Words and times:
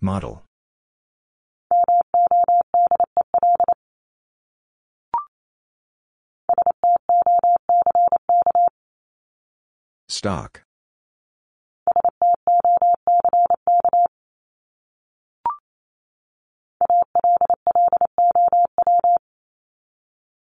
Model. 0.00 0.42
Stock. 10.08 10.62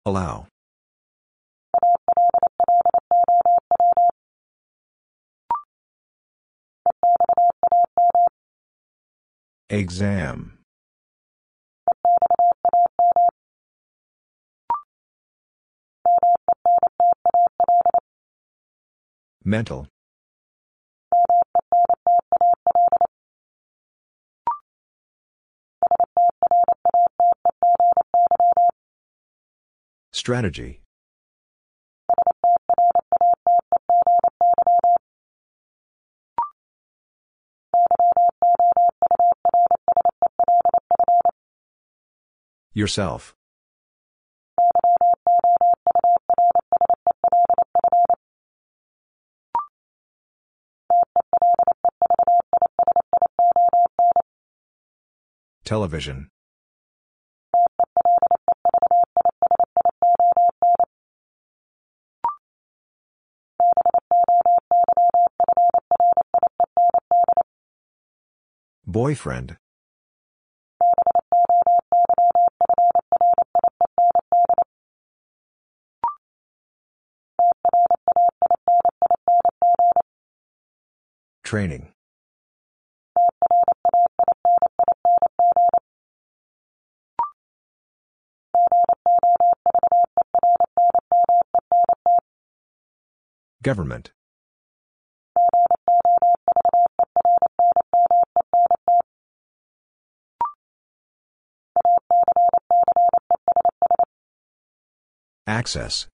Allow. 0.06 0.48
Exam. 9.76 10.58
Mental. 19.44 19.88
Strategy. 30.14 30.85
Yourself. 42.74 43.34
Television. 55.64 56.30
Boyfriend. 68.88 69.58
Training. 81.44 81.94
Government. 93.64 94.12
Access. 105.48 106.08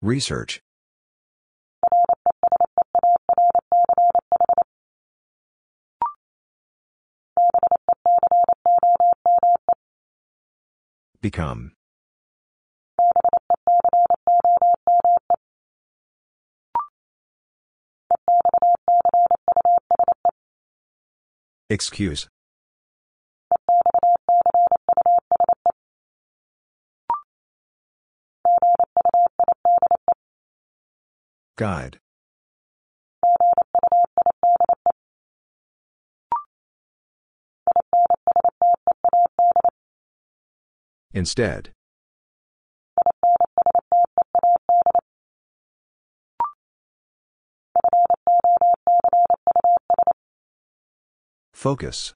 Research. 0.00 0.60
Become. 11.20 11.72
Excuse. 21.70 22.28
Guide. 31.56 31.98
Instead. 41.12 41.72
Focus. 51.58 52.14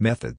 Method. 0.00 0.34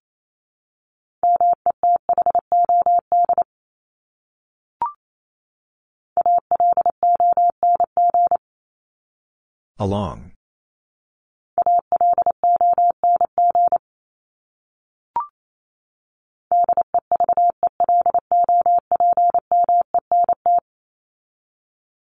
Along. 9.79 10.36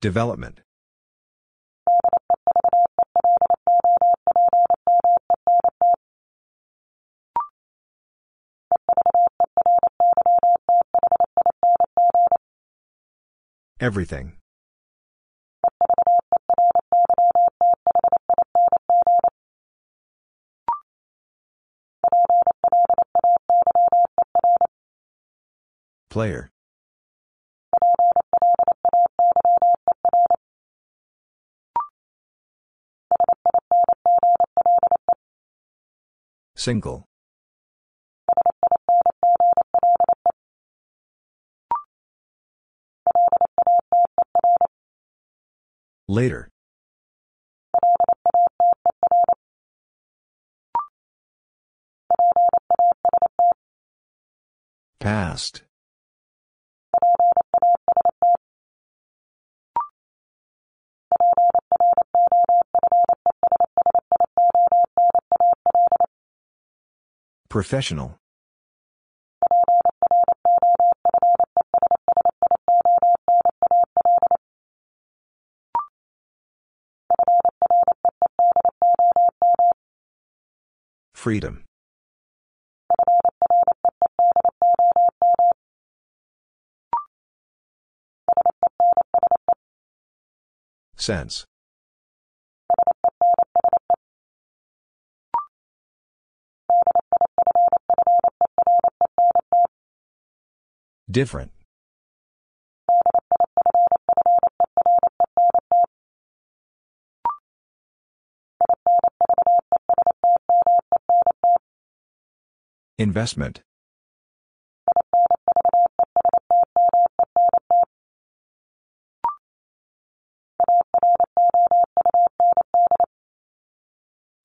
Development. 0.00 0.60
Everything. 13.80 14.32
Player. 26.08 26.50
Single. 36.56 37.04
Later. 46.08 46.48
Past. 54.98 55.65
Professional. 67.56 68.18
Freedom. 81.14 81.64
Sense. 90.98 91.46
Different. 101.10 101.52
Investment. 112.98 113.60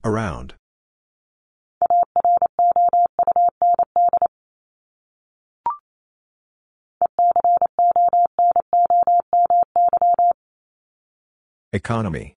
Around. 0.03 0.60
Economy. 11.73 12.35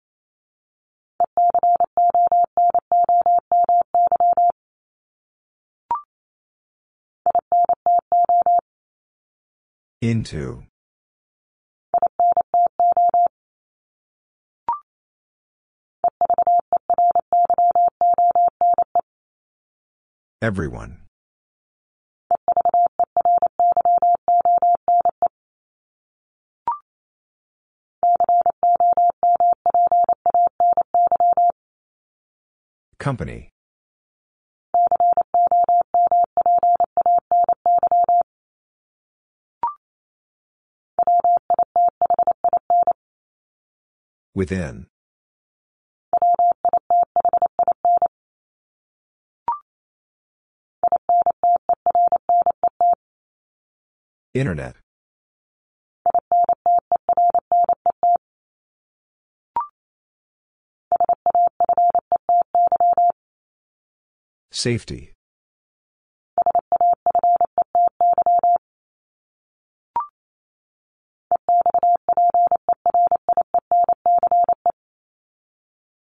Into. 10.01 10.65
Everyone. 20.41 21.04
Company. 32.99 33.51
Within. 44.35 44.87
Internet. 54.35 54.84
Safety. 64.55 65.13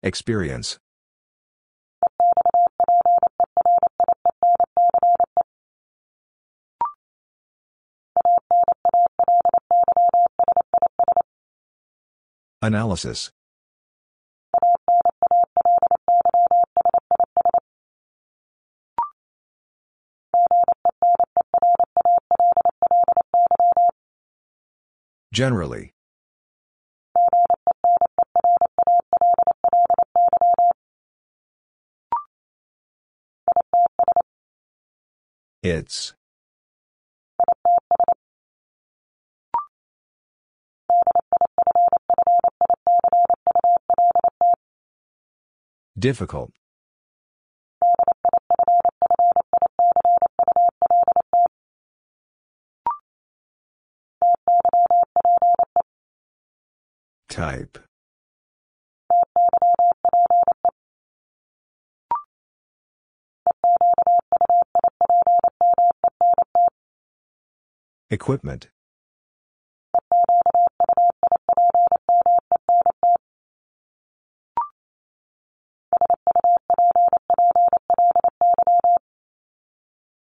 Experience. 0.04 0.78
Analysis. 12.62 13.32
Generally. 25.32 25.92
It's. 35.62 36.14
Difficult. 45.98 46.52
Type. 57.28 57.78
Equipment. 68.10 68.68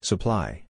Supply. 0.01 0.63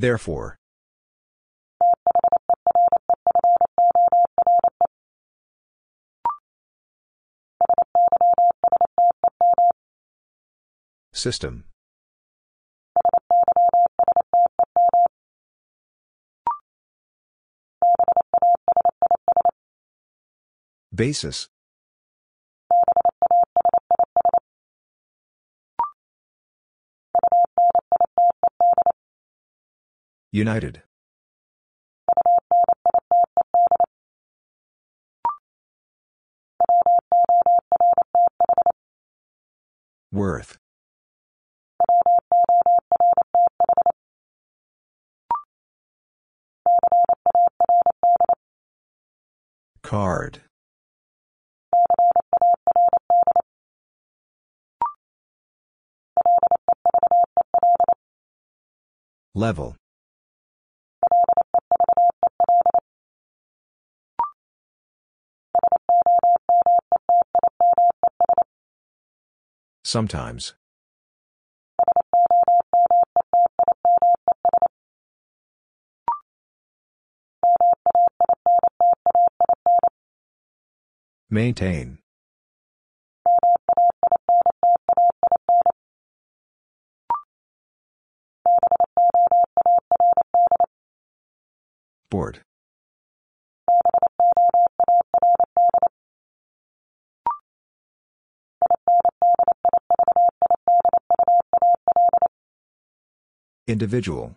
Therefore. 0.00 0.56
System. 11.12 11.64
Basis. 20.94 21.50
United. 30.32 30.82
Worth. 40.12 40.56
Card. 49.82 50.42
Level. 59.34 59.79
Sometimes. 69.90 70.54
Maintain. 81.28 81.98
Board. 92.10 92.44
Individual. 103.70 104.34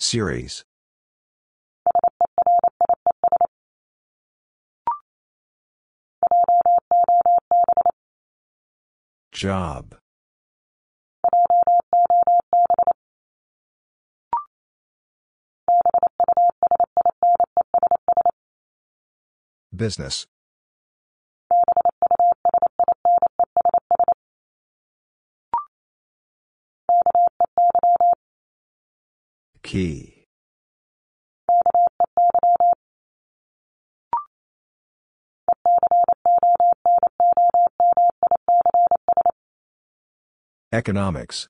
Series. 0.00 0.64
Job. 9.30 9.96
Business. 19.76 20.26
Key. 29.62 30.24
Economics. 40.72 41.48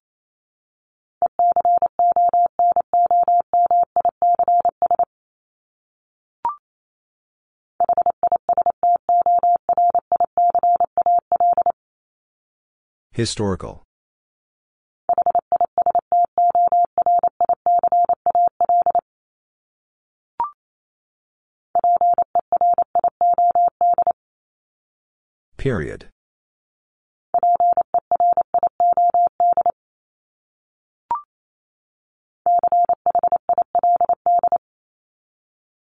Historical. 13.16 13.82
Period. 25.56 26.10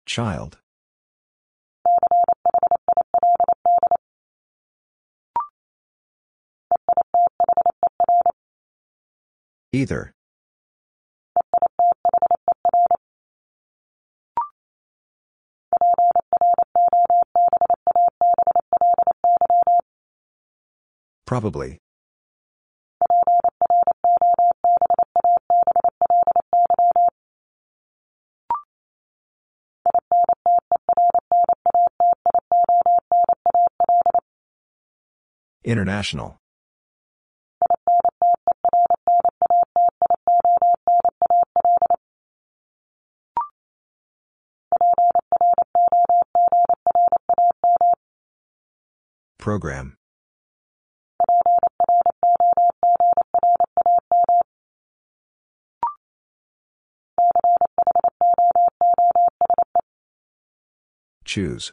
Child. 0.05 0.60
Either. 9.75 10.13
Probably. 21.25 21.79
International. 35.65 36.38
Program. 49.46 49.96
Choose. 61.25 61.72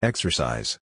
Exercise. 0.00 0.78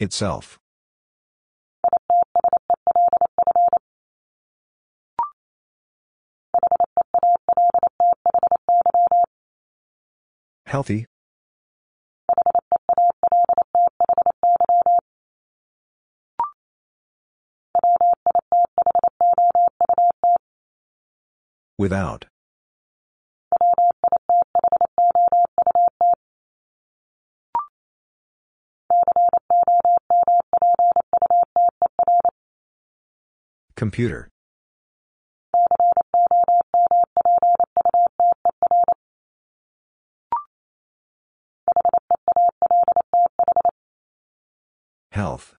Itself. 0.00 0.58
Healthy. 10.66 11.06
Without. 21.78 22.26
Computer. 33.76 34.30
Health. 45.10 45.56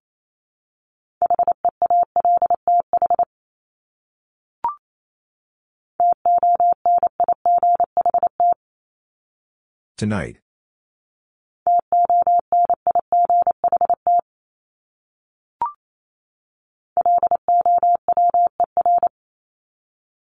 Tonight. 9.96 10.38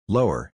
Lower. 0.09 0.53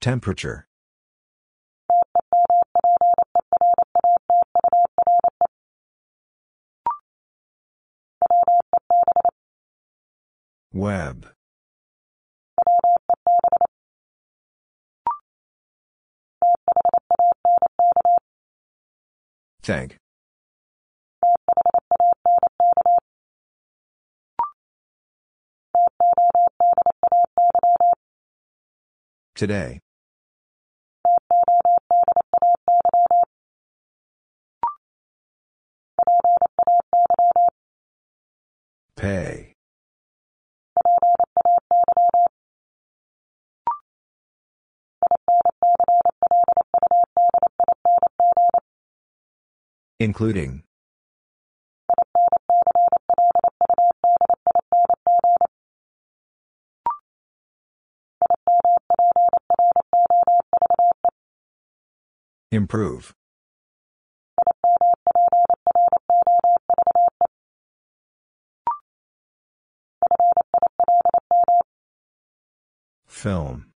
Temperature. 0.00 0.68
Web. 10.72 11.35
Thank. 19.66 19.96
Today. 29.34 29.80
Pay. 38.94 39.55
Including. 49.98 50.62
Improve. 62.52 63.14
Film. 73.06 73.72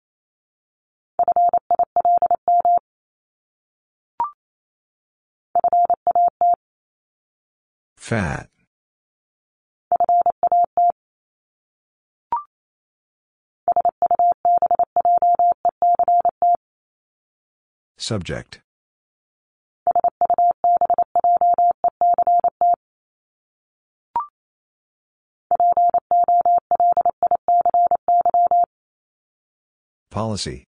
Fat. 8.09 8.49
Subject. 17.99 18.61
Policy. 30.09 30.68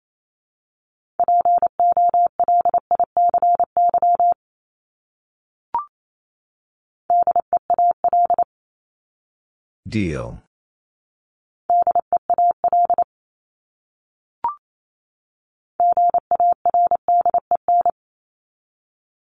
Deal. 9.89 10.43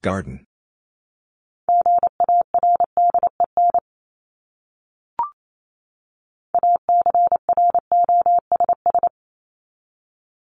Garden. 0.01 0.45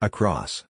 Across. 0.00 0.64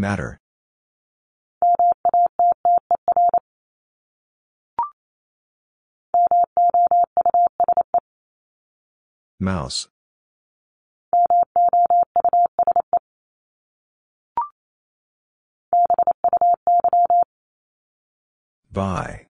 Matter. 0.00 0.38
Mouse. 9.40 9.88
By. 18.70 19.26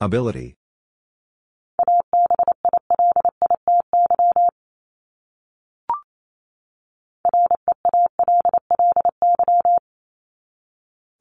Ability. 0.00 0.59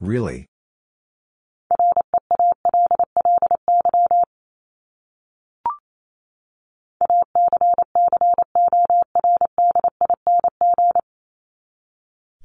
Really? 0.02 0.46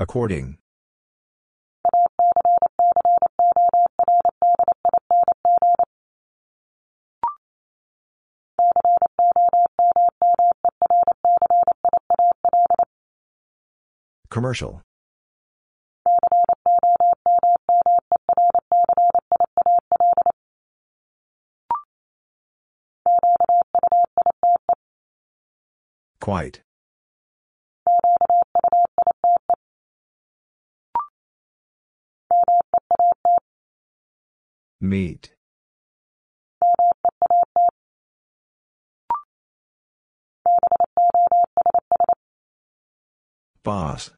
According. 0.01 0.59
Commercial. 14.31 14.83
Quite. 26.25 26.63
Meet. 34.81 35.35
Boss. 43.63 44.13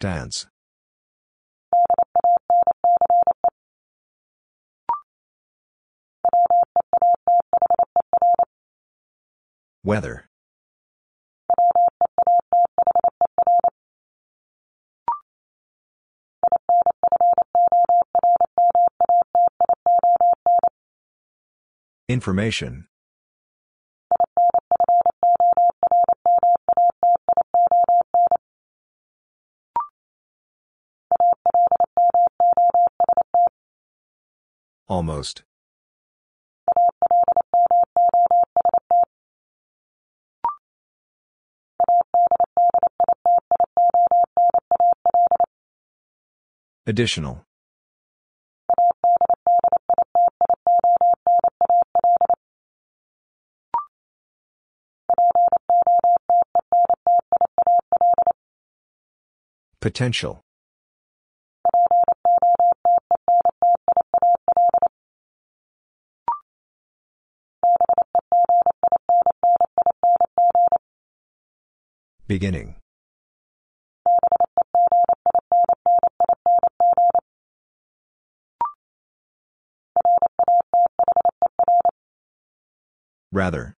Dance. 0.00 0.48
Weather. 9.84 10.28
Information. 22.08 22.86
Almost. 34.88 35.42
Additional. 46.84 47.44
Potential. 59.80 60.40
Beginning. 72.26 72.81
Rather. 83.32 83.74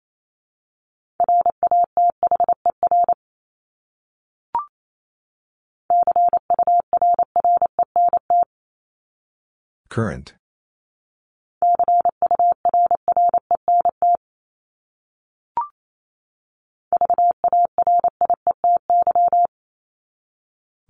Current. 9.88 10.34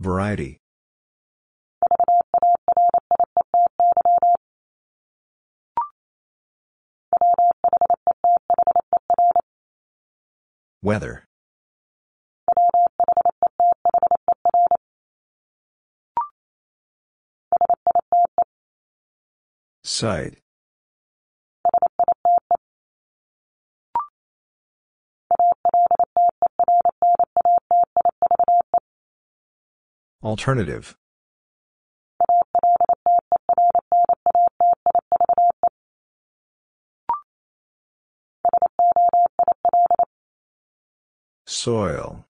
Variety. 0.01 0.64
Weather. 10.85 11.25
Site. 19.83 20.37
Alternative. 30.23 30.99
Soil. 41.55 42.25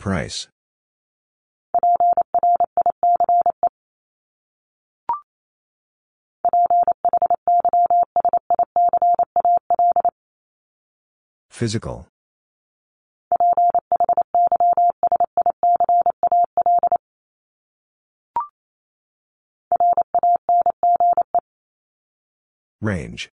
Price. 0.00 0.48
Physical. 11.50 12.08
Range. 22.80 23.30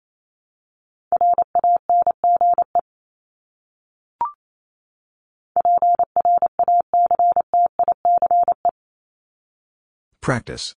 Practice. 10.20 10.74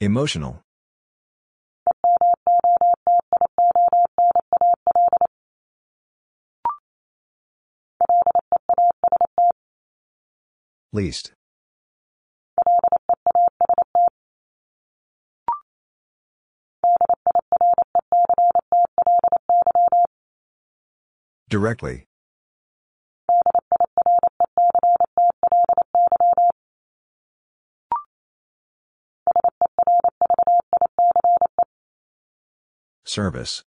Emotional. 0.00 0.62
Least. 10.92 11.32
Directly. 21.48 22.06
Service. 33.04 33.64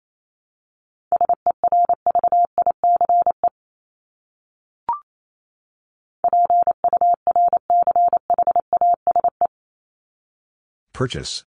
Purchase. 10.97 11.45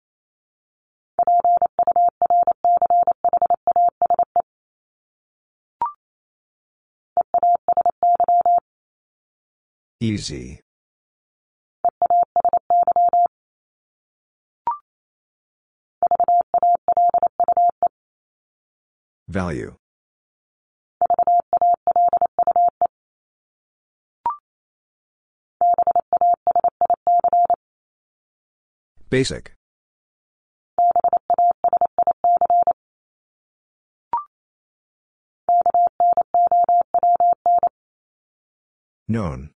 Easy. 10.00 10.60
Value. 19.28 19.76
Basic. 29.10 29.54
Known. 39.08 39.50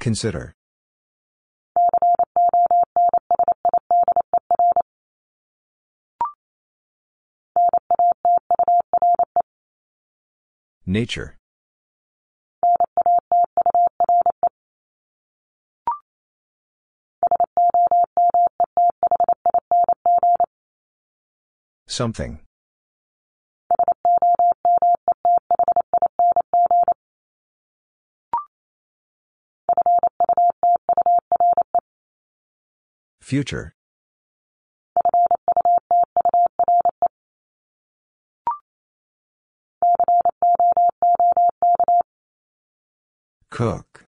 Consider. 0.00 0.54
Nature. 10.90 11.36
Something. 21.86 22.40
Future. 33.22 33.74
Cook. 43.60 44.06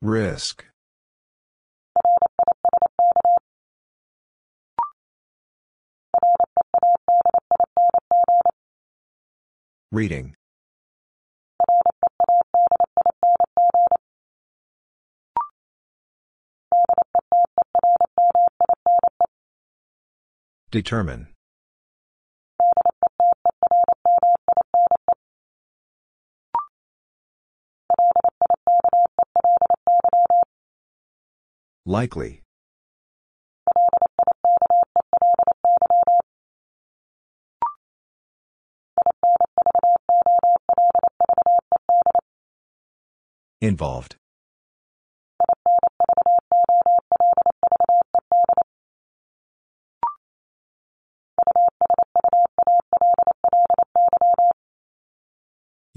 Risk. 0.00 0.64
Reading. 9.92 10.36
Determine. 20.70 21.28
Likely. 31.86 32.42
Involved. 43.60 44.16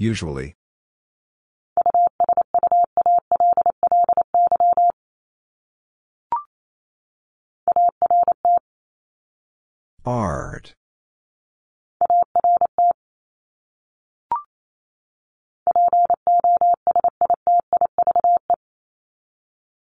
Usually. 0.00 0.56
Art. 10.06 10.72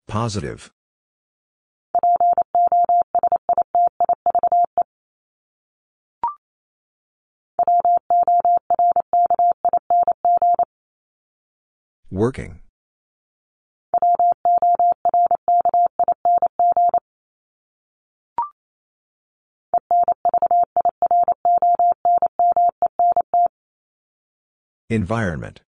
Positive. 0.06 0.70
Working. 12.16 12.60
Environment. 24.88 25.60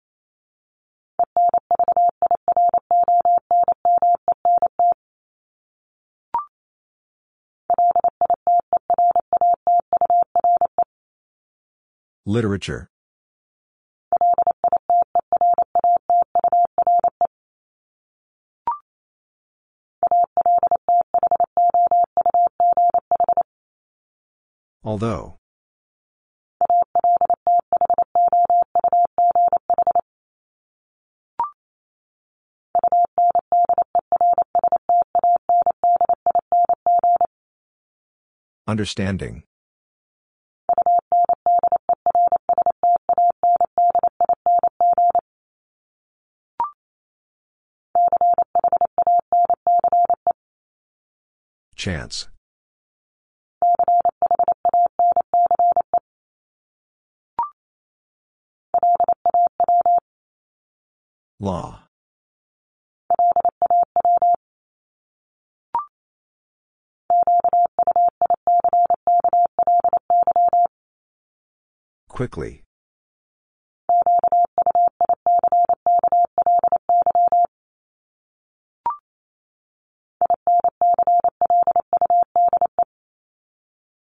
Literature. 12.24 12.88
Although. 24.86 25.34
Understanding. 38.68 39.42
Chance. 51.74 52.28
Law. 61.38 61.82
Quickly. 72.08 72.62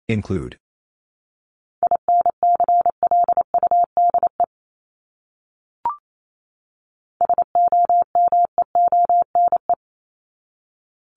Include. 0.09 0.57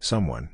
Someone. 0.04 0.50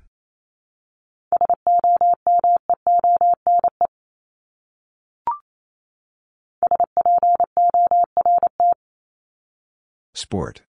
Sport. 10.14 10.62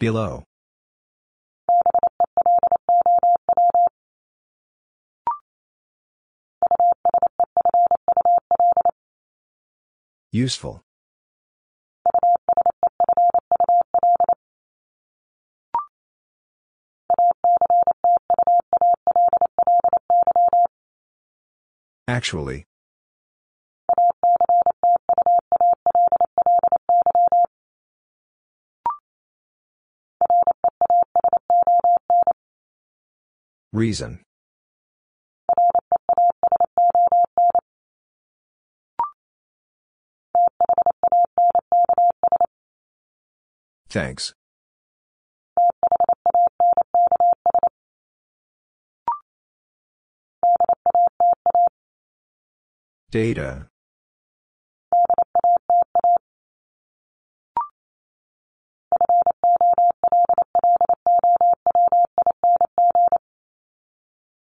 Below. 0.00 0.42
Useful. 10.36 10.82
Actually. 22.06 22.66
Reason. 33.72 34.20
Thanks. 43.96 44.34
Data. 53.10 53.70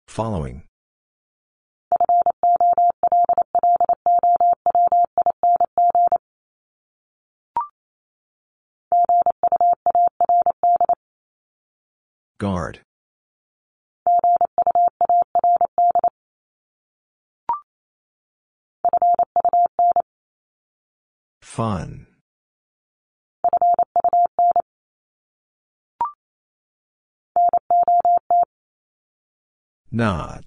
Following. 0.08 0.65
Guard. 12.38 12.80
Fun. 21.40 22.06
Not. 29.90 30.44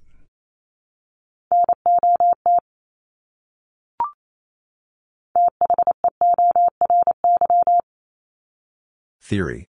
Theory. 9.21 9.69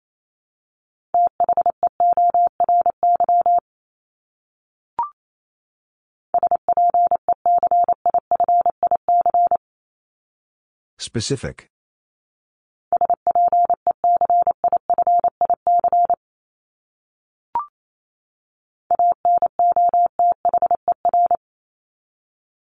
Specific. 11.15 11.71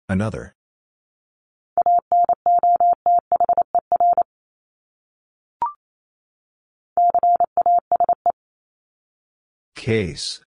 Another. 0.07 0.53
Case. 9.75 10.46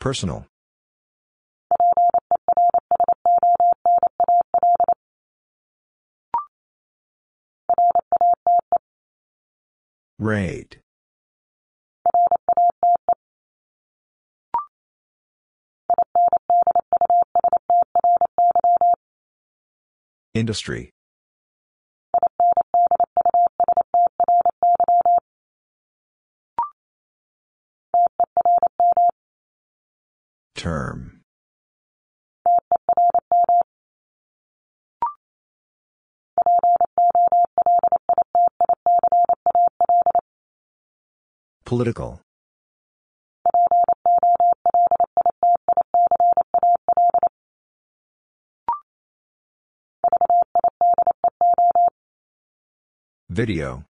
Personal. 0.00 0.46
Rate. 10.18 10.78
Industry. 20.34 20.92
Term. 30.58 31.20
Political. 41.64 42.20
Video. 53.30 53.87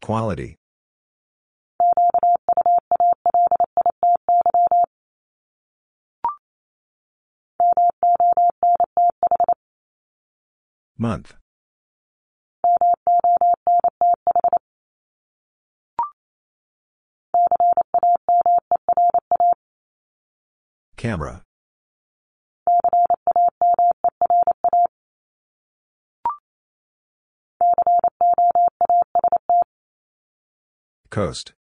Quality. 0.00 0.56
Month. 10.96 11.34
Camera. 20.96 21.44
Coast. 31.10 31.52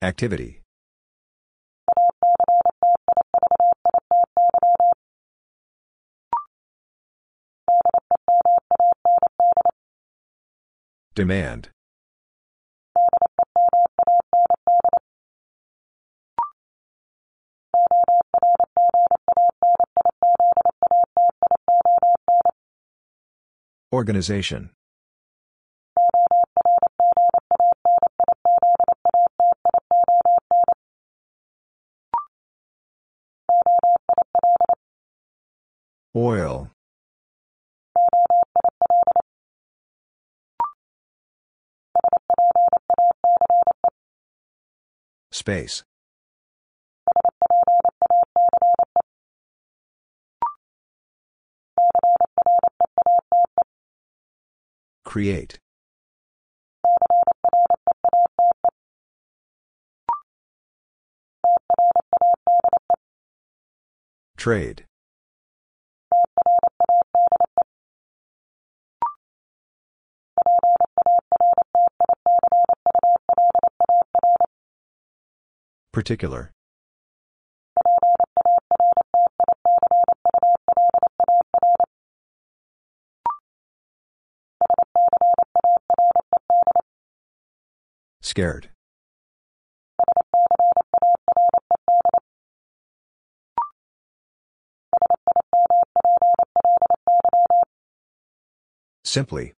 Activity. 0.00 0.62
Demand. 11.14 11.70
Organization. 23.92 24.70
Oil. 36.14 36.70
Space. 45.32 45.82
Create. 55.08 55.58
Trade. 64.36 64.84
Particular. 75.90 76.52
Scared. 88.28 88.68
Simply. 99.02 99.54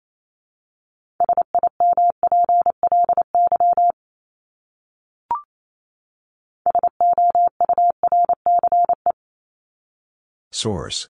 Source. 10.53 11.09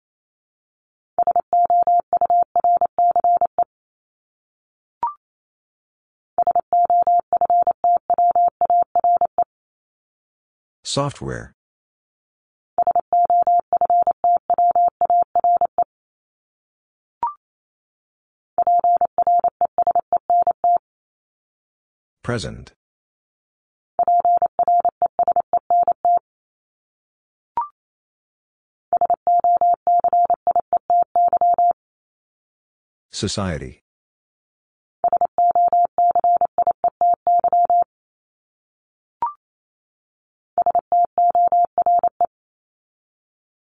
Software. 10.88 11.52
Present. 22.22 22.72
Society. 33.12 33.82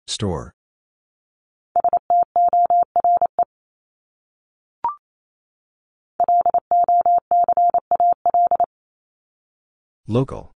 Store. 0.08 0.54
Local. 10.06 10.52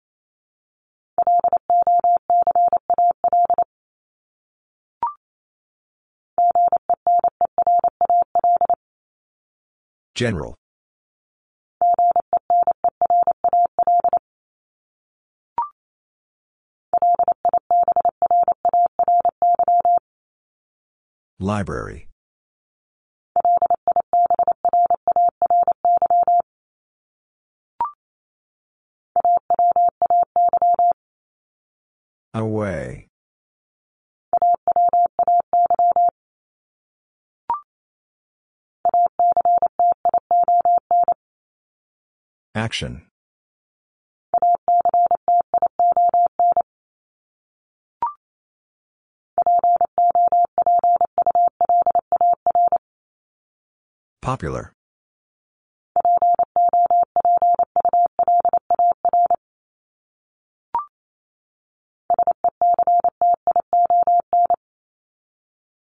General. 10.14 10.54
Library. 21.42 22.06
Away. 32.34 33.08
Action. 42.54 43.09
Popular. 54.22 54.74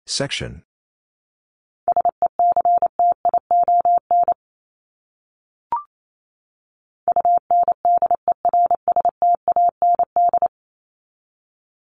Section. 0.07 0.63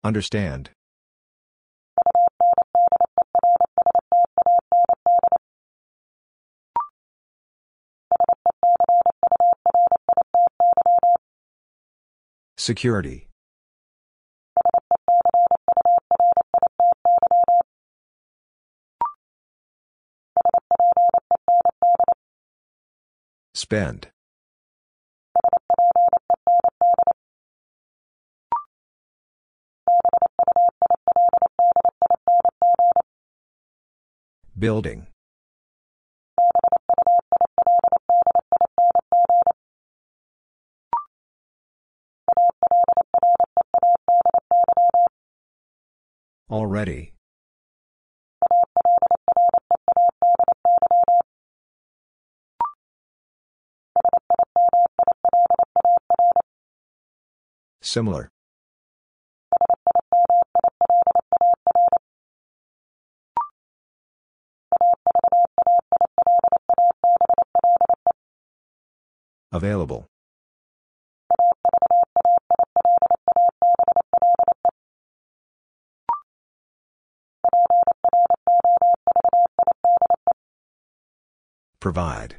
Understand. 0.03 0.69
Security. 12.57 13.27
Spend. 23.53 24.07
Building. 34.57 35.07
Already. 46.49 47.13
Similar. 57.81 58.29
Available. 69.51 70.07
Provide. 81.87 82.35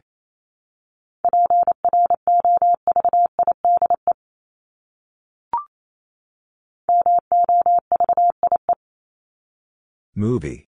Movie. 10.14 10.68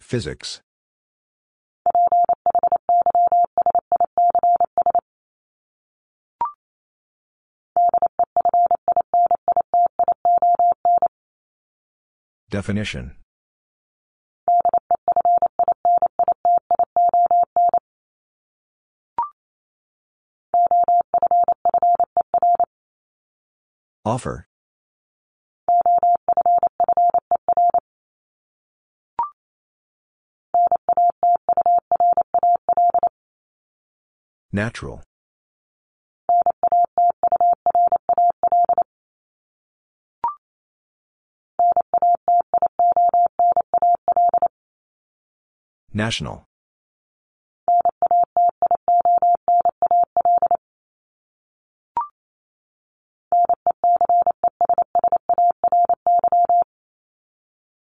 Physics. 0.00 0.60
Definition. 12.54 13.16
Offer. 24.04 24.46
Natural. 34.52 35.02
National. 45.96 46.44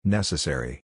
Necessary. 0.03 0.83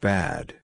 Bad. 0.00 0.59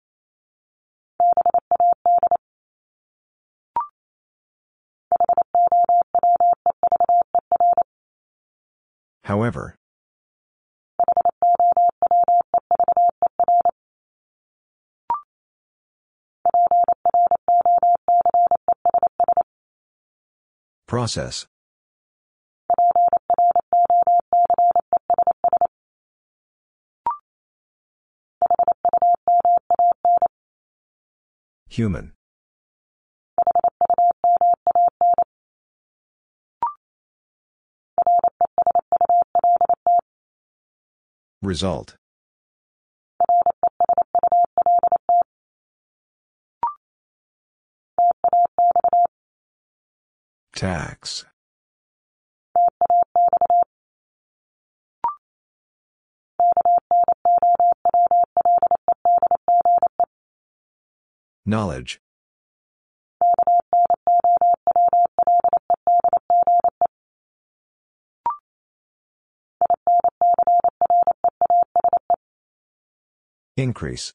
However. 9.25 9.75
Process. 20.87 21.47
Human. 31.67 32.13
Result. 41.45 41.95
Tax. 50.55 51.25
Knowledge. 61.45 61.99
Increase. 73.57 74.13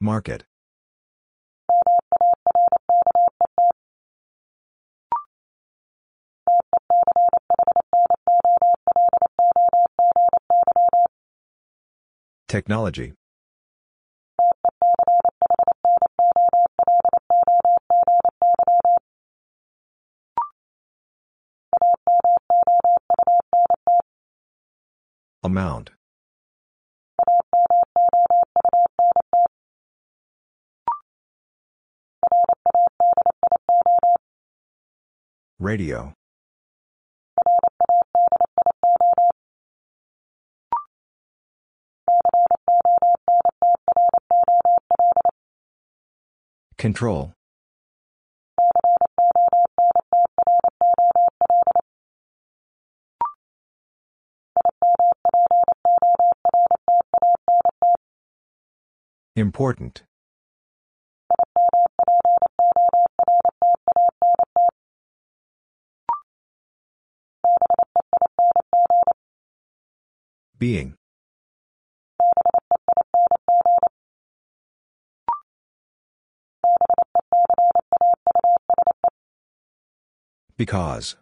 Market. 0.00 0.44
Technology. 12.48 13.14
Amount. 25.46 25.90
Radio. 35.60 36.14
Control. 46.76 47.35
Important. 59.36 60.02
Being. 70.58 70.94
Because. 80.56 81.16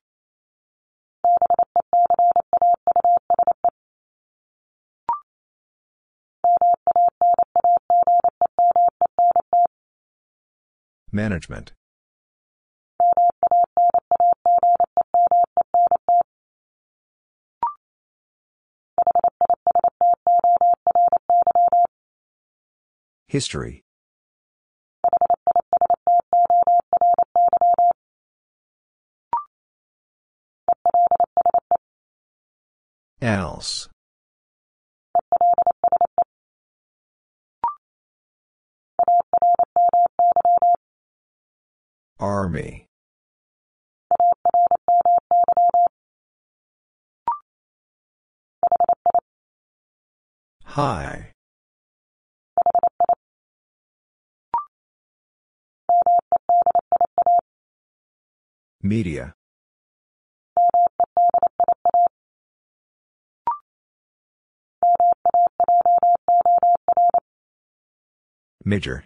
Management. 11.15 11.73
History. 23.29 23.85
Else. 33.23 33.89
Army. 42.19 42.87
High. 50.65 51.33
Media. 58.83 59.35
Major. 68.65 69.05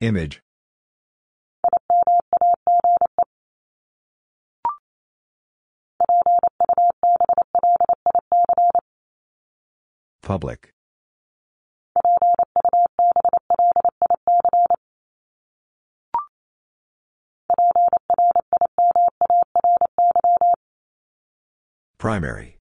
Image. 0.00 0.40
Public. 10.22 10.72
Primary. 21.98 22.59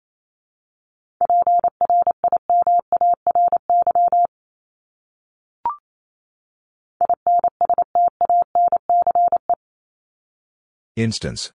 Instance. 10.95 11.53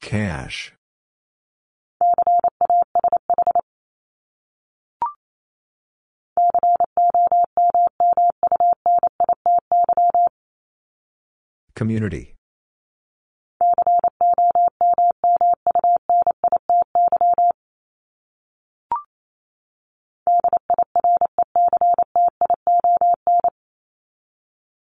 Cash. 0.00 0.72
Community. 11.74 12.36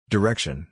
Direction. 0.09 0.67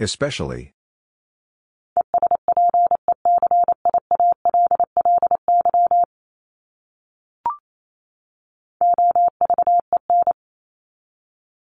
Especially. 0.00 0.72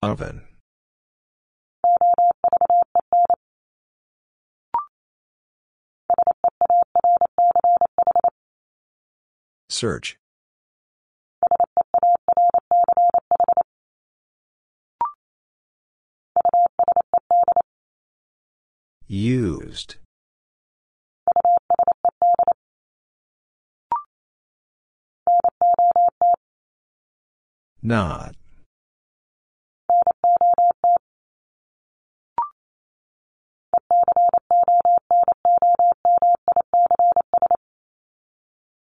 Oven. 0.03 0.54
Search. 9.75 10.17
Used. 19.09 19.97
Not. 27.83 28.37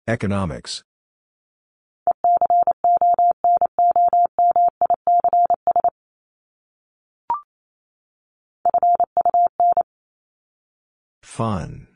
Economics. 0.06 0.82
Fun. 11.22 11.88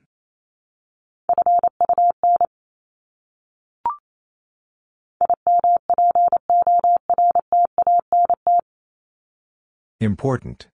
Important. 10.00 10.68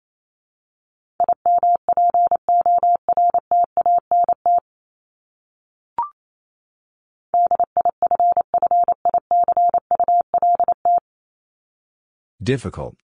Difficult. 12.43 12.97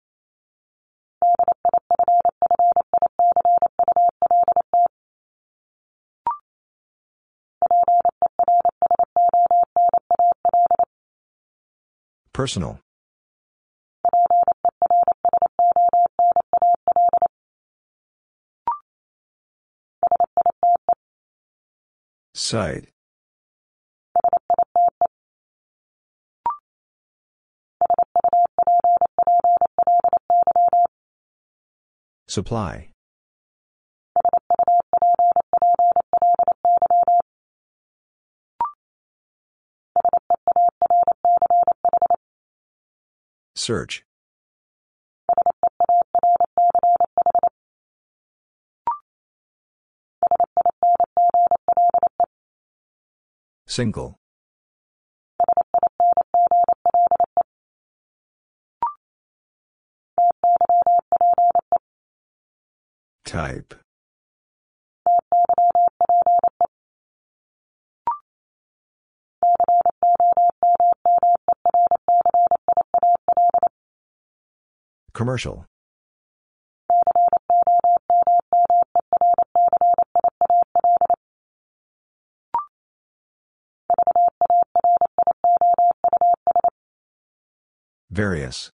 Personal. 12.33 12.79
Site. 22.33 22.89
Supply. 32.29 32.89
Search. 43.55 44.03
Single. 53.65 54.19
Type. 63.29 63.75
Commercial. 75.13 75.63
Various. 88.09 88.71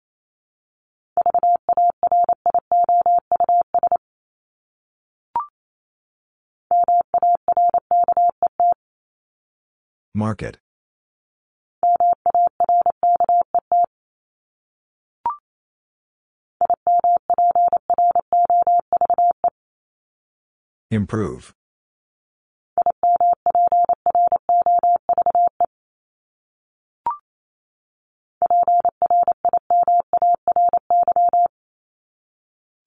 Market. 10.16 10.59
Improve. 20.91 21.55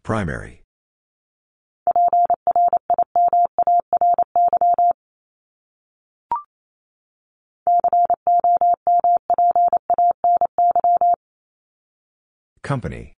Primary. 0.04 0.65
Company. 12.62 13.14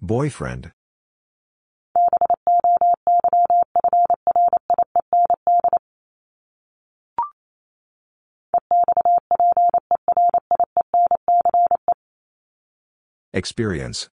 Boyfriend. 0.00 0.72
Experience. 13.38 14.08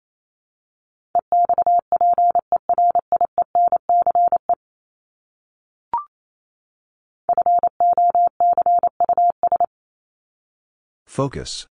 Focus. 11.04 11.66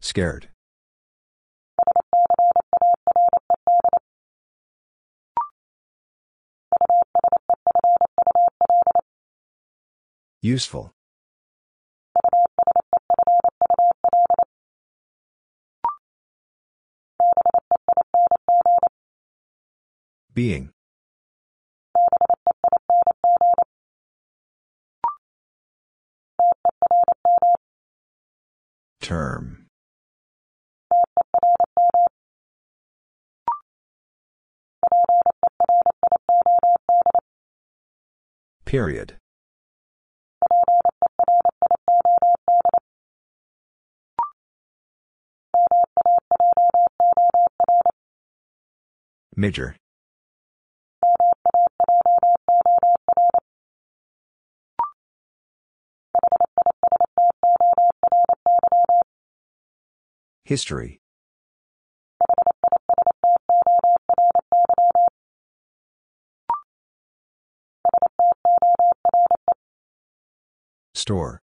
Scared. 0.00 0.48
Useful. 10.48 10.94
Being. 20.32 20.70
Term. 29.02 29.66
Period. 38.64 39.18
Major. 49.38 49.76
History. 60.42 60.98
Store. 70.94 71.40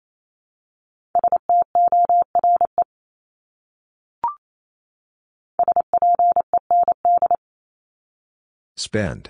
Spend. 8.81 9.29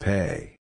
Pay. 0.00 0.56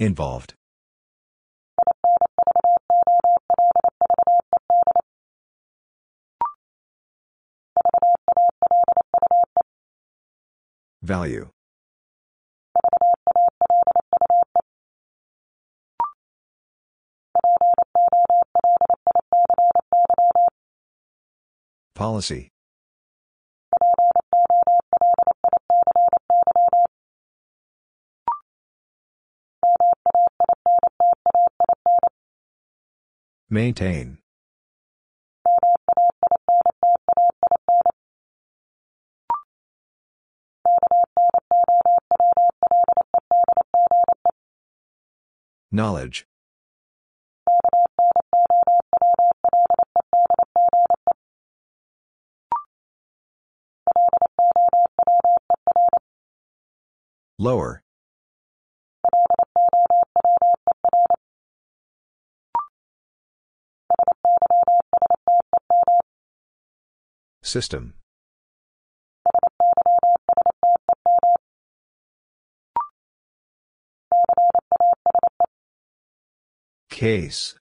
Involved. 0.00 0.54
Value. 11.02 11.50
Policy. 21.96 22.50
Maintain. 33.50 34.21
Knowledge. 45.74 46.26
Lower. 57.38 57.82
System. 67.42 67.94
Case. 77.02 77.56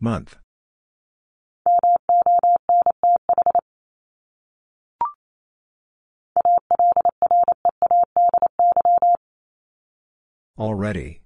Month. 0.00 0.38
Already. 10.58 11.21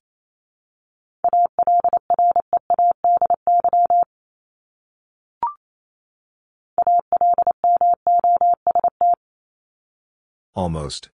Almost. 10.57 11.11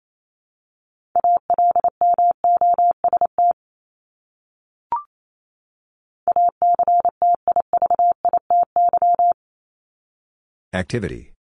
Activity. 10.74 11.34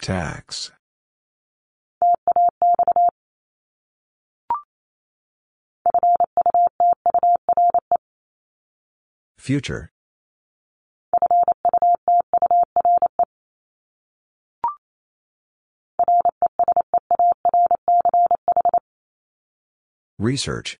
Tax. 0.00 0.72
Future. 9.42 9.90
Research. 20.20 20.78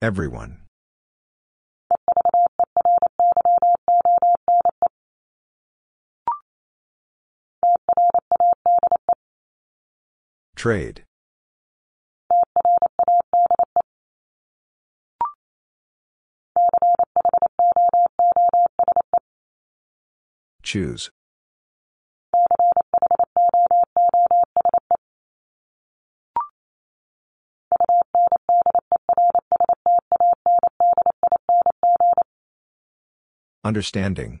Everyone. 0.00 0.61
Trade. 10.62 11.02
Choose. 20.62 21.10
Understanding. 33.64 34.38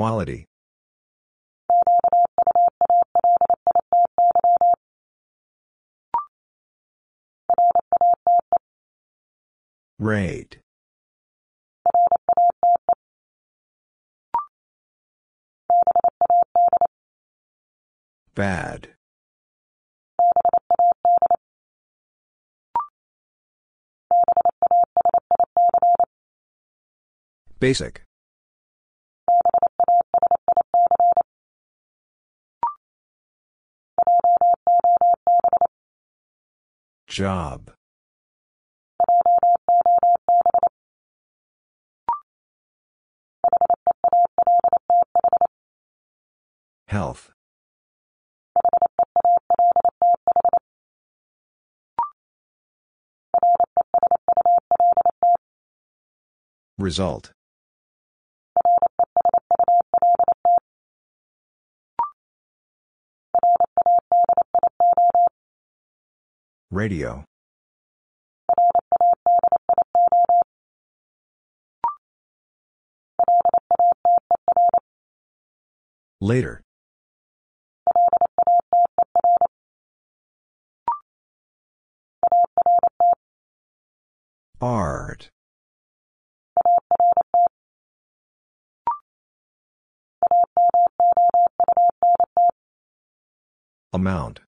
Quality. 0.00 0.46
Rate. 9.98 10.56
Bad. 18.34 18.94
Basic. 27.58 28.04
Job. 37.10 37.72
Health. 46.86 47.32
Result. 56.78 57.32
Radio. 66.72 67.24
Later. 76.20 76.62
Art. 84.60 85.28
Amount. 93.92 94.40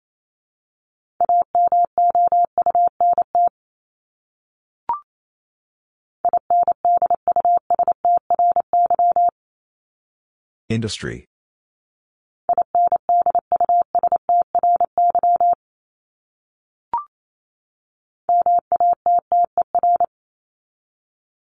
Industry. 10.68 11.26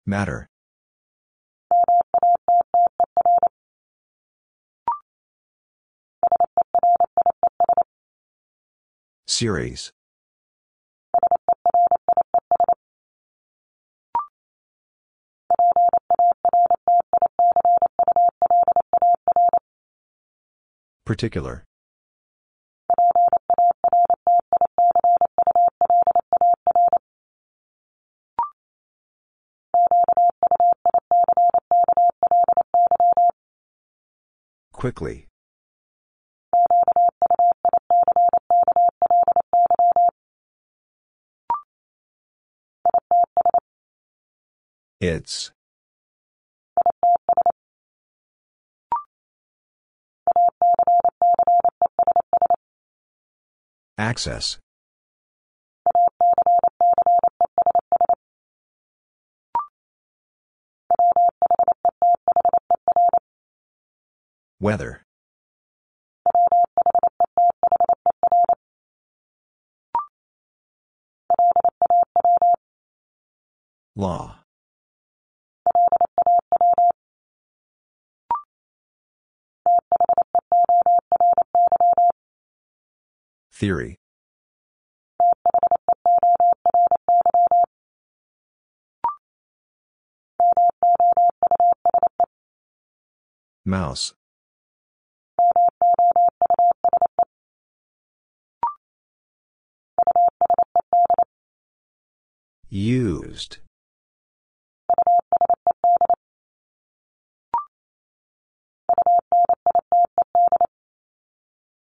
Matter. 0.06 0.48
Series. 9.28 9.92
Particular. 21.12 21.66
Quickly. 34.72 35.28
It's. 45.02 45.52
Access. 54.02 54.58
Weather. 64.60 65.04
Law. 73.96 74.41
Theory. 83.62 84.00
Mouse. 93.64 94.16
Used. 102.68 103.60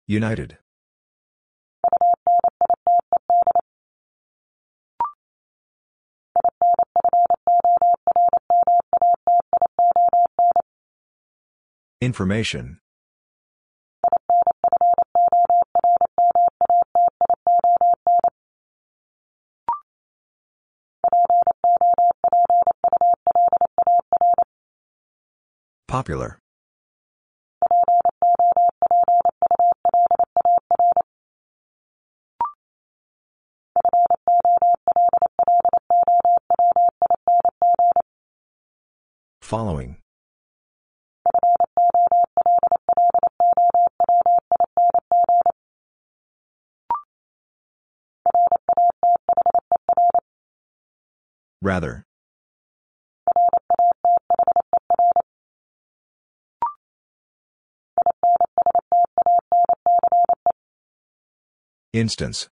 United. 0.08 0.58
Information. 12.00 12.80
Popular. 25.86 26.41
Following. 39.52 39.98
Rather. 51.60 52.06
Instance. 61.92 62.48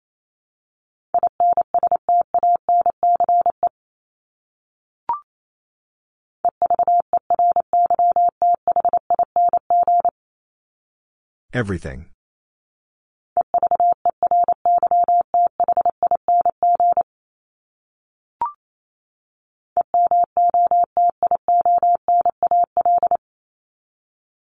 Everything. 11.54 12.06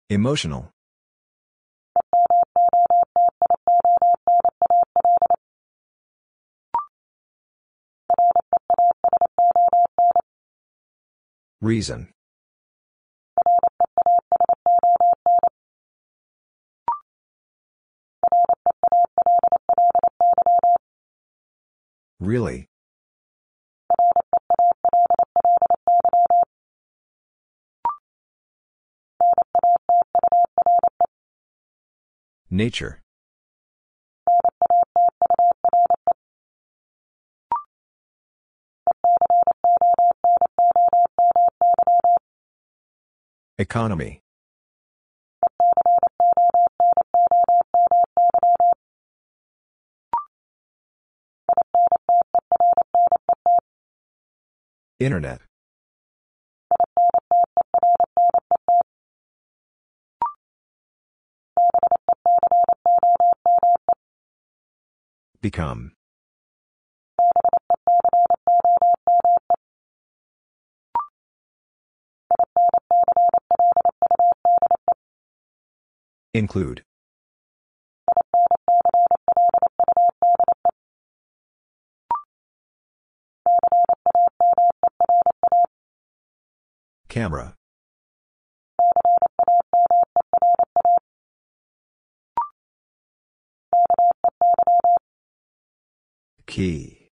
Emotional. 0.10 0.70
Reason. 11.62 12.10
Really? 22.20 22.68
Nature. 32.50 33.02
Economy. 43.60 44.22
Internet. 55.00 55.42
Become. 65.40 65.92
Include. 76.34 76.84
Camera. 87.18 87.56
Key. 96.46 97.10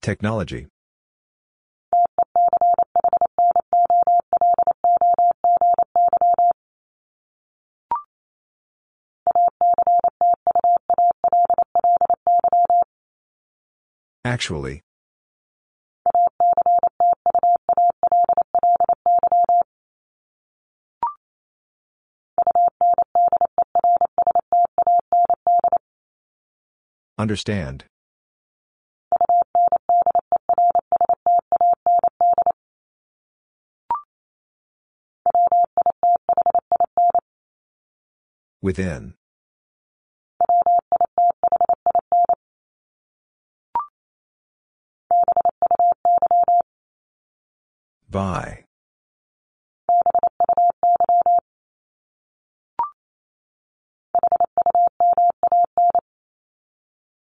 Technology. 0.00 0.68
Actually. 14.26 14.82
Understand. 27.16 27.84
Within. 38.60 39.14
By. 48.16 48.64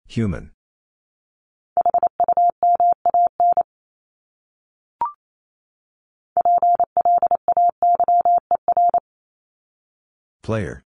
Human. 0.09 0.51
Player. 10.43 10.83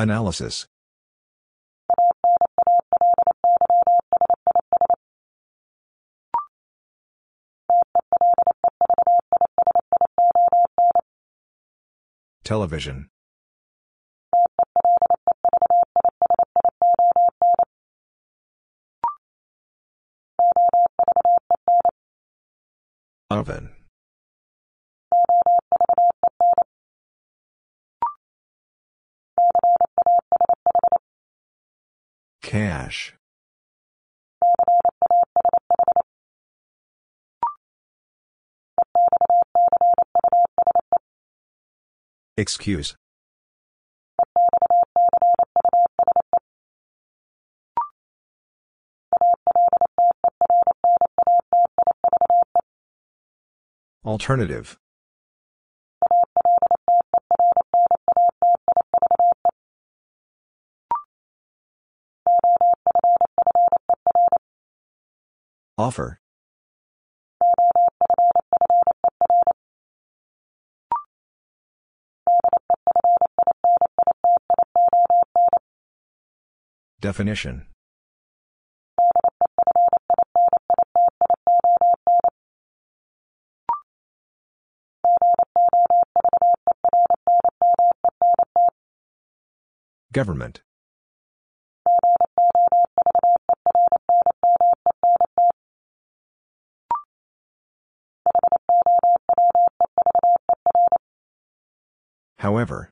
Analysis. 0.00 0.66
Television. 12.44 13.10
Oven. 23.30 23.79
Cash. 32.50 33.14
Excuse. 42.36 42.96
Alternative. 54.04 54.76
Offer. 65.80 66.20
Definition. 77.00 77.64
Government. 90.12 90.60
However. 102.50 102.90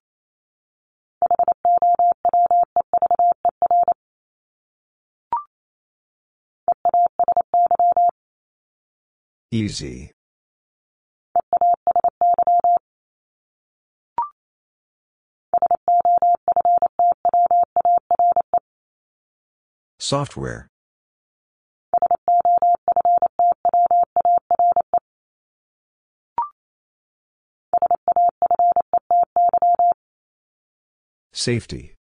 Easy. 9.50 10.12
Software. 19.98 20.68
Safety. 31.38 31.94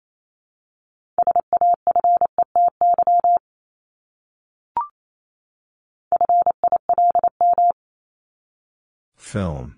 Film. 9.15 9.75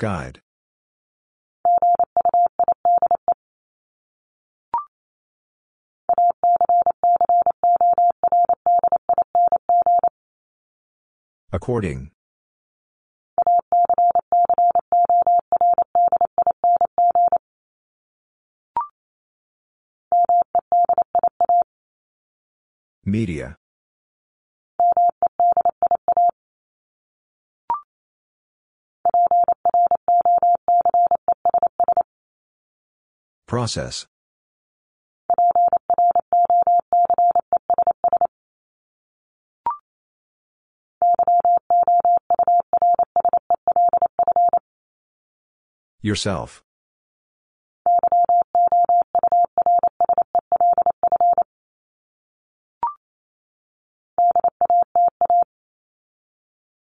Guide. 0.00 0.40
According. 11.54 12.10
Media. 23.04 23.56
Process. 33.46 34.06
Yourself. 46.02 46.64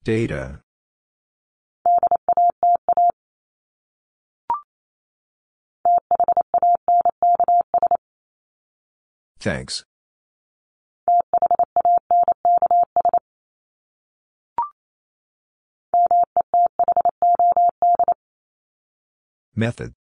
Data. 0.02 0.62
Thanks. 9.38 9.84
Method. 19.60 19.92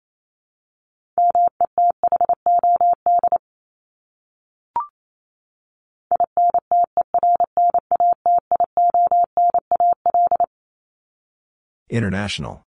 International. 11.90 12.64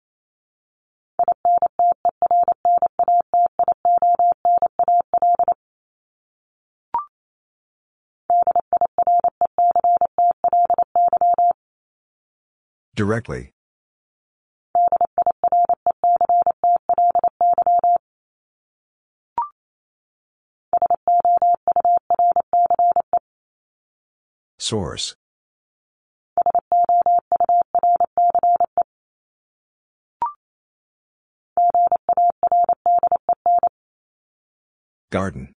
Directly. 12.93 13.53
Source. 24.61 25.15
Garden. 35.09 35.51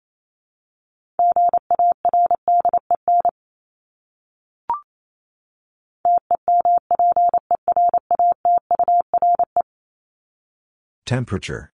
Temperature. 11.06 11.74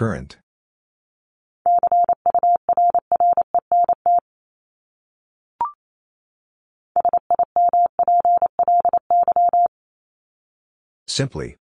Current. 0.00 0.38
Simply. 11.06 11.56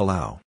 Allow. 0.00 0.43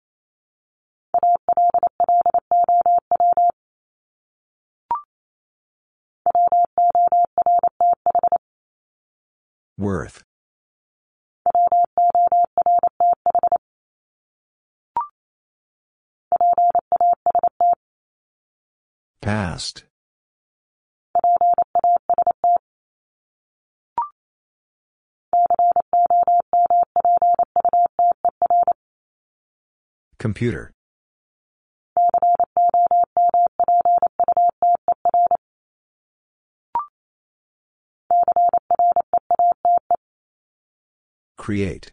Worth. 9.82 10.22
Past. 19.24 19.86
Computer. 30.20 30.72
Create. 41.42 41.92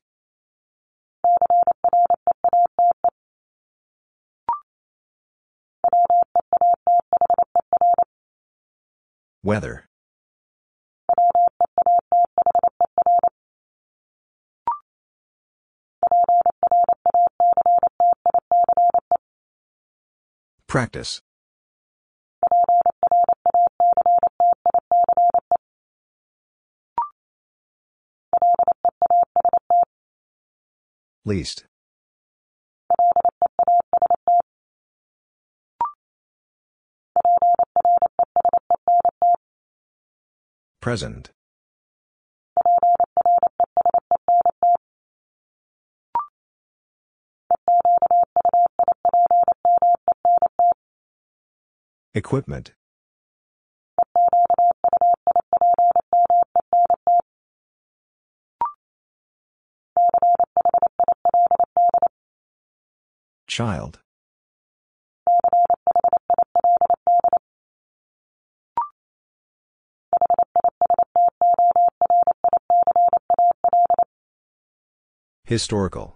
Weather. 9.43 9.87
Practice. 20.67 21.23
Least. 31.29 31.67
Present. 40.81 41.33
Equipment. 52.15 52.73
Child. 63.59 63.99
Historical. 75.45 76.15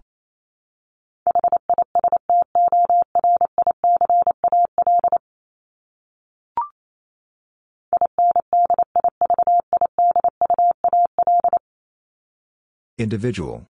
Individual. 12.97 13.67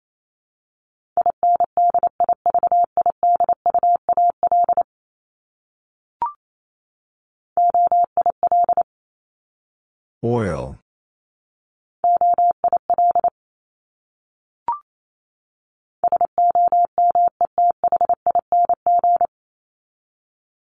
Oil. 10.22 10.78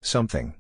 Something. 0.03 0.55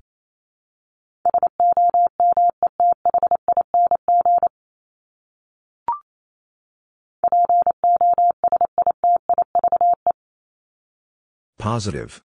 Positive. 11.58 12.22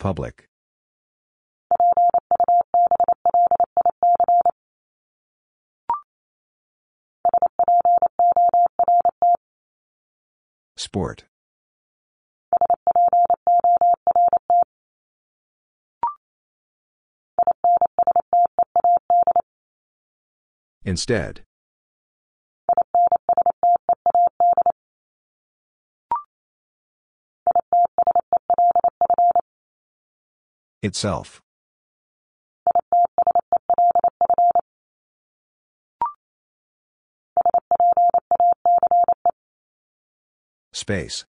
Public. 0.00 0.48
Sport. 10.74 11.24
Instead. 20.82 21.42
Itself. 30.82 31.42
Space. 40.72 41.26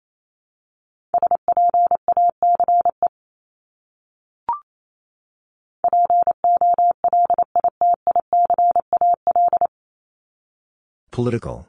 Political. 11.11 11.67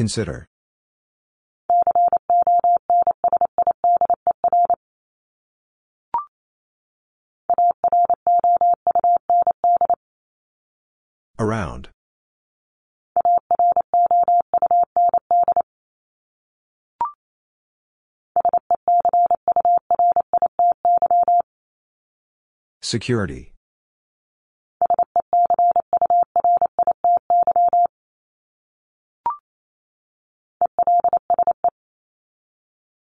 Consider. 0.00 0.46
Around. 11.38 11.90
Security. 22.80 23.52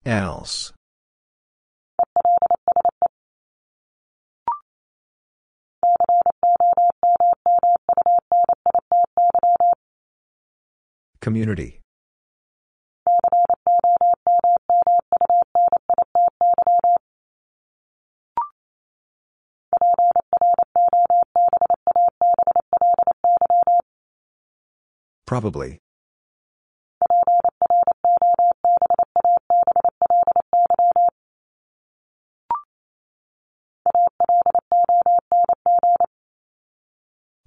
Else. 0.05 0.73
Community. 11.21 11.81
Probably. 25.27 25.79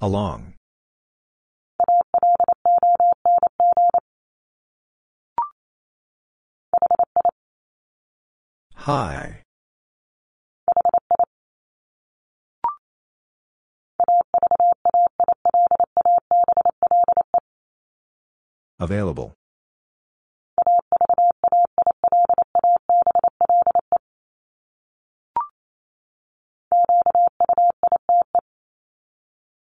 Along. 0.04 0.52
High. 8.74 9.40
Available. 18.78 19.32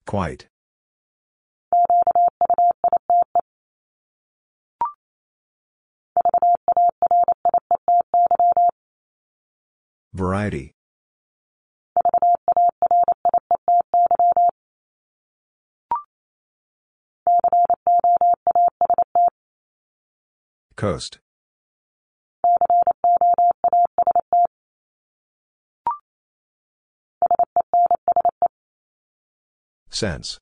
Quite. 0.06 0.46
Variety. 10.12 10.74
Coast. 20.76 21.18
Sense. 29.94 30.38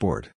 Board. 0.00 0.32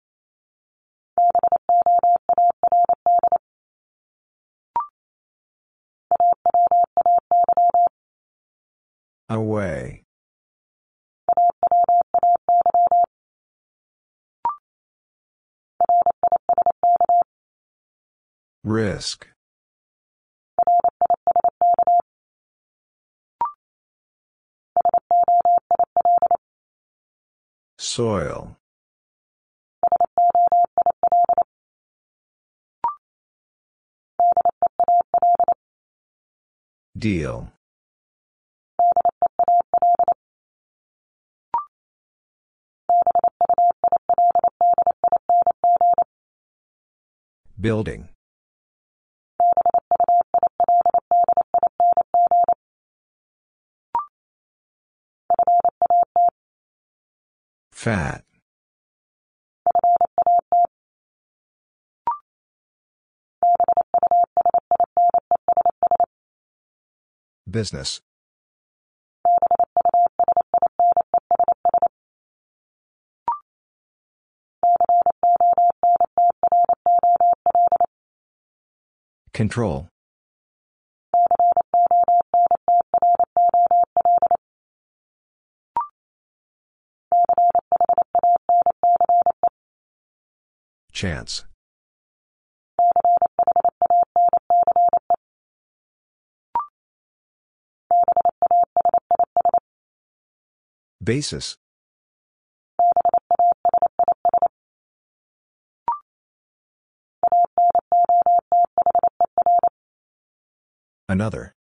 Away. 9.29 10.03
Risk. 18.65 19.29
Soil. 27.87 28.57
Deal. 36.99 37.53
Building. 47.61 48.16
Fat. 57.87 58.25
Business. 67.49 68.01
Control. 79.33 79.89
Chance. 90.93 91.45
Basis. 101.03 101.57
Another. 111.09 111.55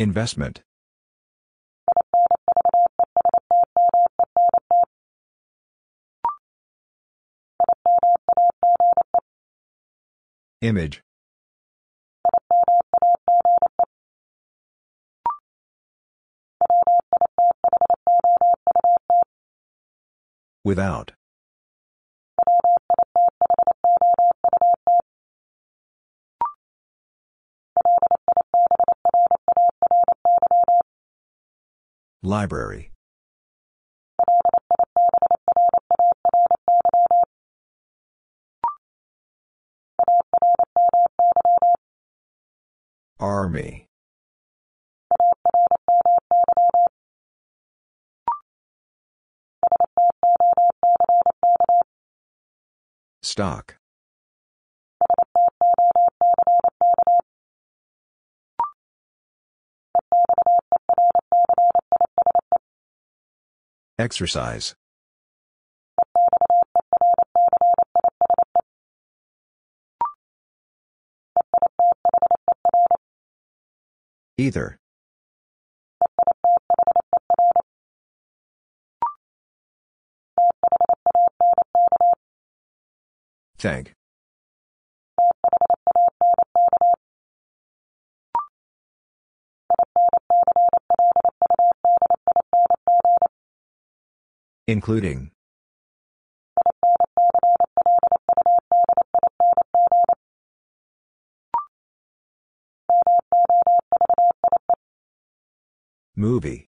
Investment. 0.00 0.62
Image. 10.62 11.02
Without. 20.64 21.12
Library. 32.22 32.92
Army. 43.18 43.86
Stock. 53.22 53.76
Exercise. 64.00 64.74
Either. 74.38 74.78
Thank. 83.58 83.92
Including. 94.70 95.32
Movie. 106.14 106.68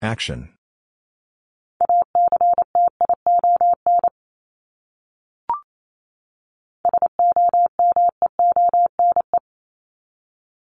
Action. 0.00 0.50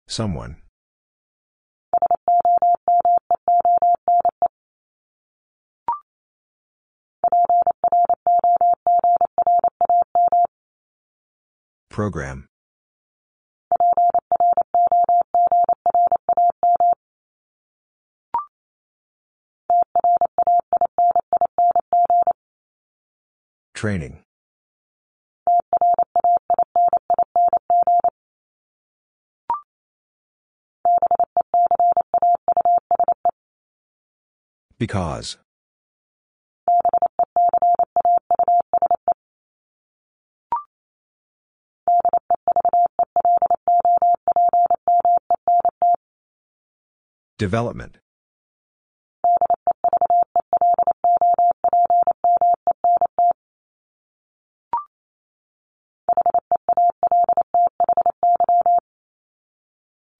Someone. 0.06 0.56
Program. 11.90 12.48
Training. 23.74 24.22
Because. 34.80 35.36
Development. 47.36 47.98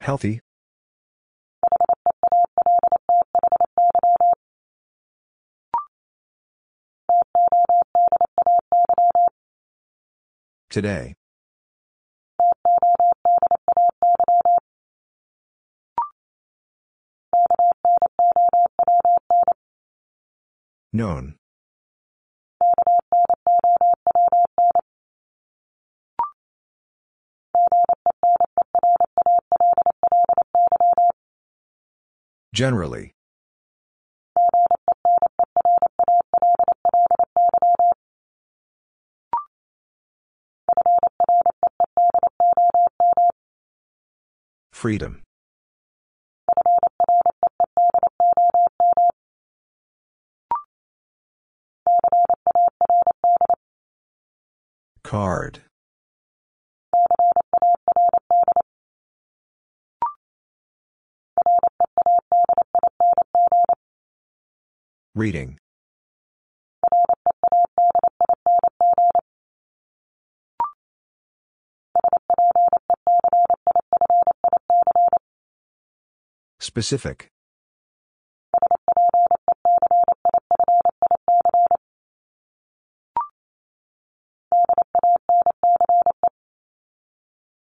Healthy. 0.03 0.43
Today. 10.71 11.15
Known. 20.93 21.35
Generally. 32.55 33.15
Freedom. 44.81 45.21
Card. 55.05 55.61
Reading. 65.15 65.59
Specific. 76.61 77.31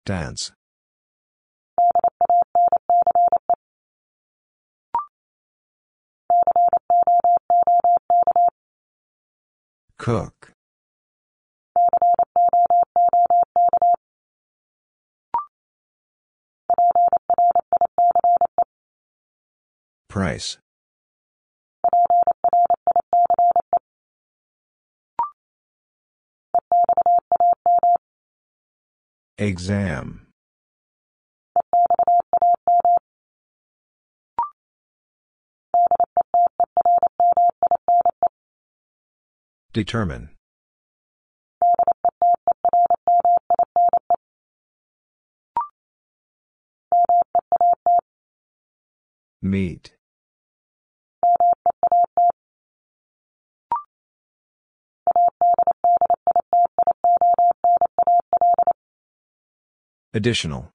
Dance. 0.06 0.54
Cook. 9.98 10.55
Price. 20.16 20.58
Exam. 29.38 30.28
Determine. 39.74 40.30
Meet. 49.42 49.96
Additional. 60.16 60.72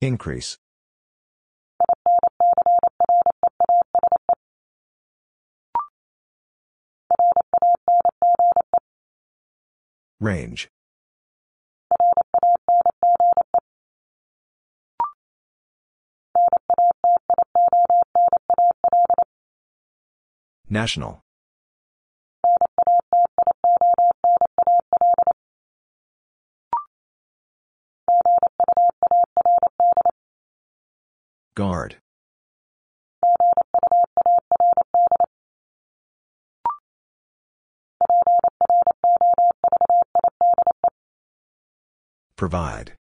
Increase. 0.00 0.56
Range. 10.20 10.70
National. 20.68 21.20
Guard. 31.54 31.96
Provide. 42.36 42.94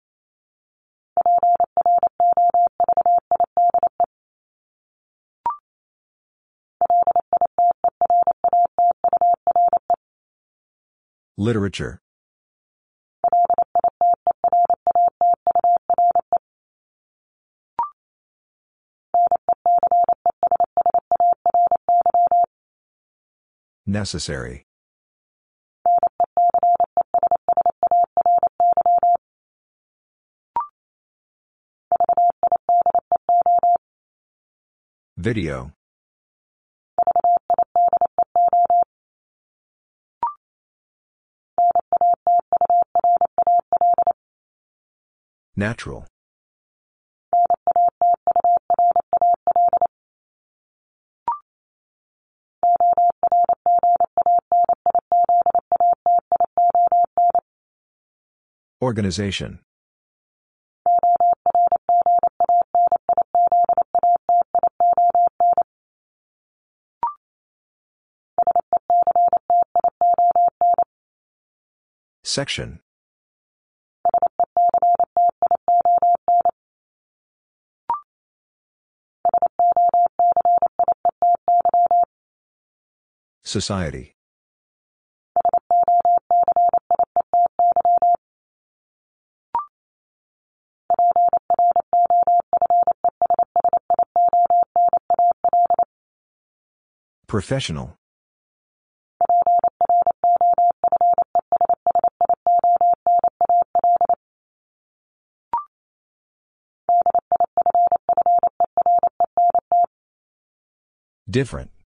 Literature. 11.37 11.99
Necessary. 23.85 24.65
Video. 35.17 35.73
Natural. 45.55 46.05
Organization. 58.81 59.59
Section. 72.23 72.79
Society. 83.43 84.15
Professional. 97.27 97.95
Different. 111.29 111.80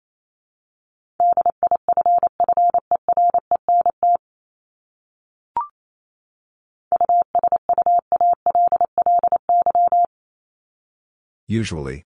Usually. 11.48 12.06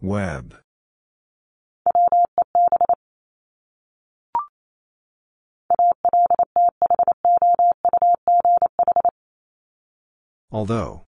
Web. 0.00 0.56
Although. 10.50 11.05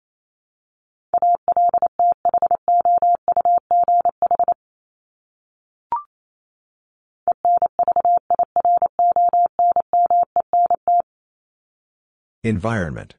Environment 12.43 13.15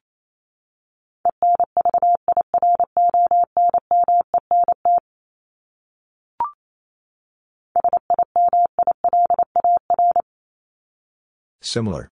Similar. 11.61 12.09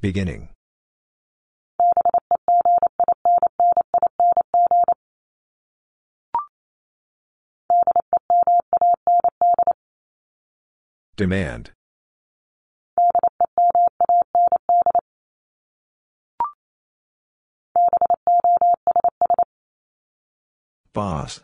Beginning. 0.00 0.48
Demand. 11.18 11.72
Boss. 20.92 21.40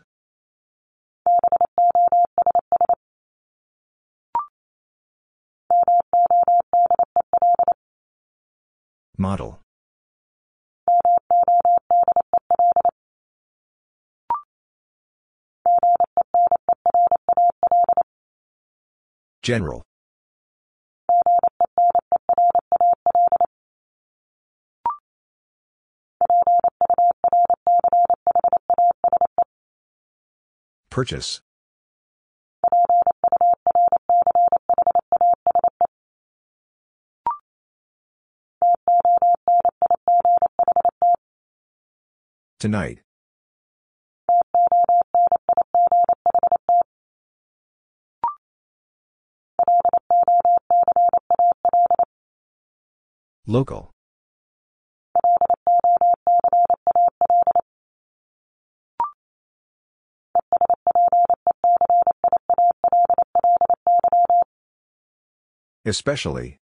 Model. 9.17 9.64
General. 19.45 19.83
Purchase. 30.89 31.41
Tonight. 42.57 43.04
Local. 53.47 53.91
Especially. 65.85 66.57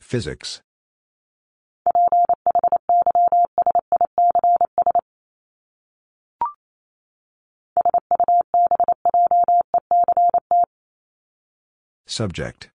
Physics. 0.00 0.60
Subject. 12.12 12.68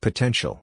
Potential. 0.00 0.62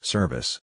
Service. 0.00 0.60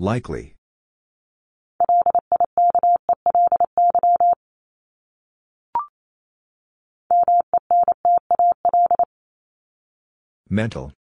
Likely. 0.00 0.54
Mental. 10.48 10.94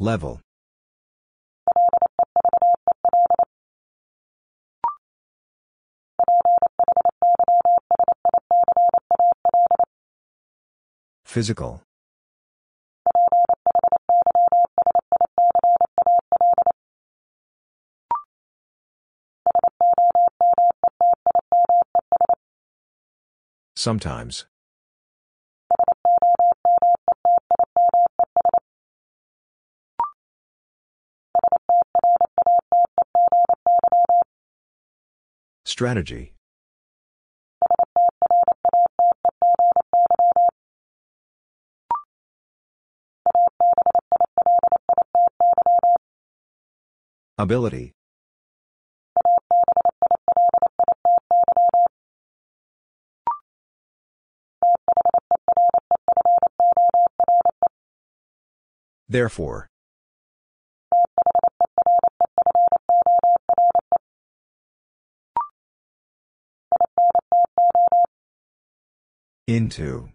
Level. 0.00 0.40
Physical. 11.34 11.82
Sometimes. 23.74 24.46
Strategy. 35.64 36.33
Ability. 47.36 47.92
Therefore. 59.08 59.68
Into. 69.46 70.08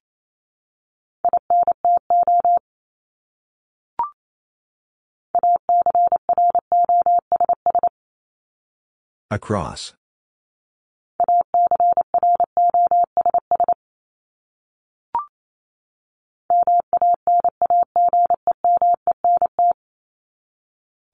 Across. 9.32 9.94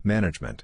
Management. 0.02 0.64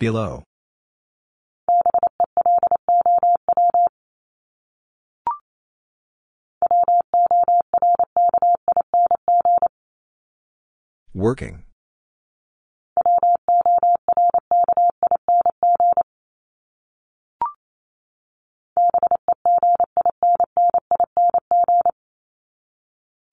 Below. 0.00 0.47
Working. 11.18 11.64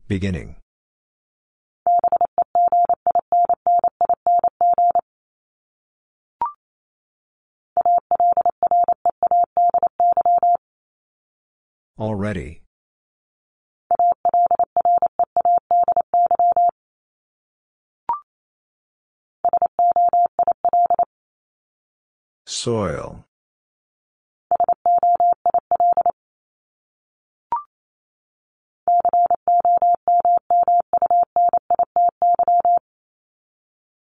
Beginning. 0.08 0.56
Already. 12.00 12.65
Soil. 22.66 23.24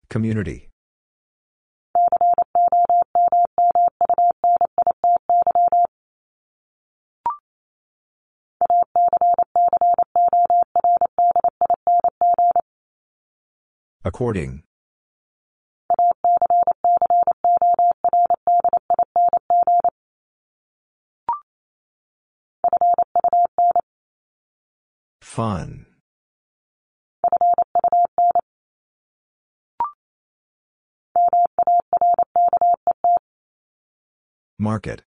Community. 0.09 0.71
According. 14.03 14.63
Fun. 25.30 25.85
Market. 34.57 35.03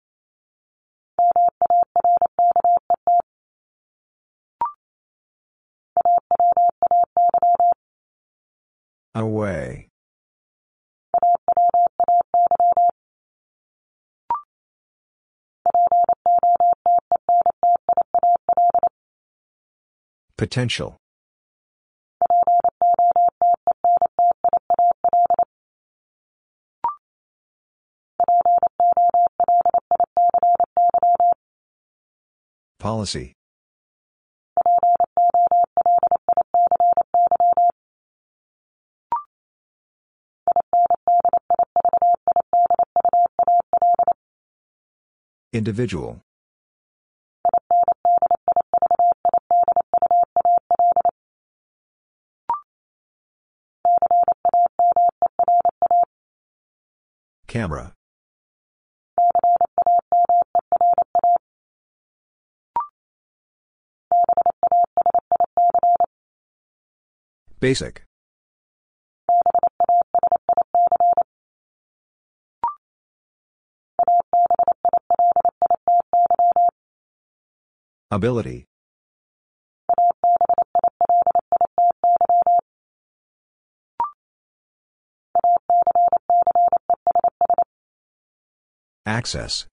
Away. 9.14 9.88
Potential. 20.40 20.96
Policy. 32.78 33.34
Individual. 45.52 46.22
Camera. 57.51 57.93
Basic. 67.59 68.05
Ability. 78.12 78.69
Access. 89.06 89.66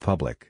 Public. 0.00 0.48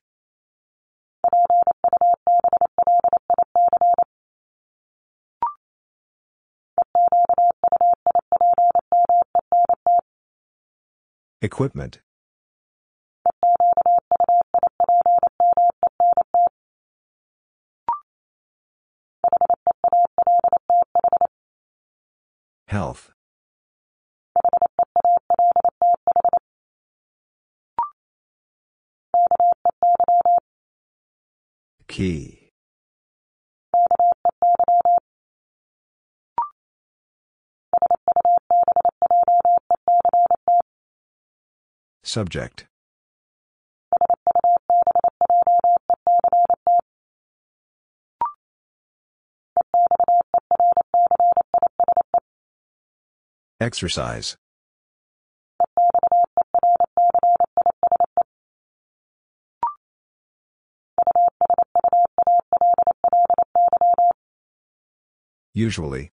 Equipment. 11.42 12.00
Health. 22.70 23.10
Key. 31.88 32.50
Subject. 42.04 42.69
Exercise. 53.60 54.38
Usually. 65.52 66.10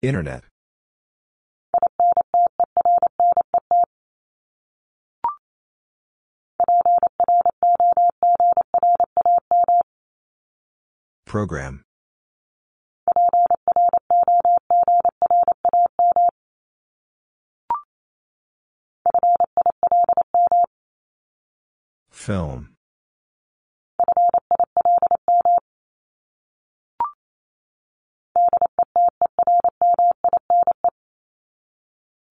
Internet. 0.00 0.44
Program. 11.28 11.84
Film. 22.10 22.70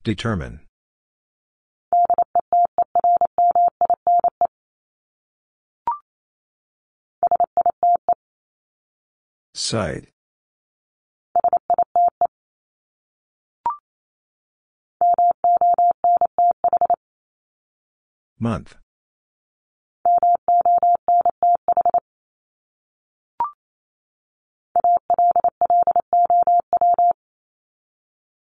Determine. 0.03 0.66
Site. 9.57 10.09
Month. 18.39 18.75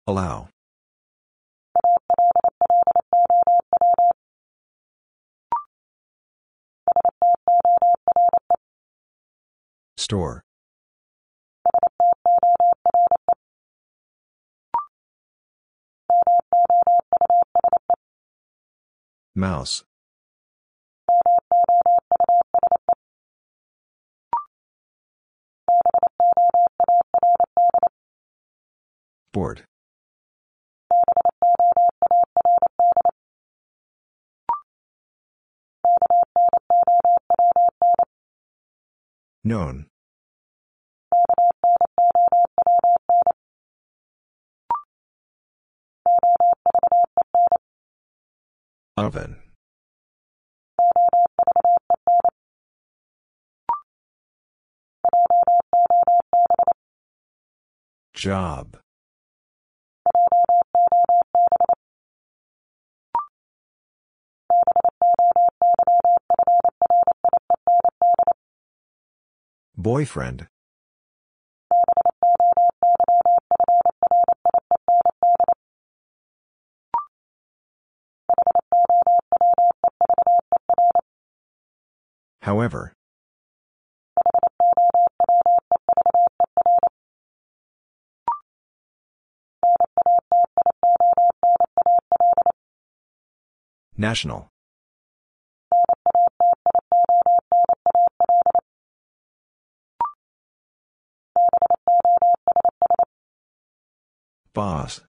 Allow. 0.08 0.48
Store. 9.98 10.46
Mouse. 19.34 19.84
Board. 29.34 29.64
Known. 39.44 39.91
Oven. 48.98 49.38
Job. 58.14 58.78
Boyfriend. 69.76 70.51
However. 82.42 82.94
National. 93.96 94.50
Boss. 104.54 105.02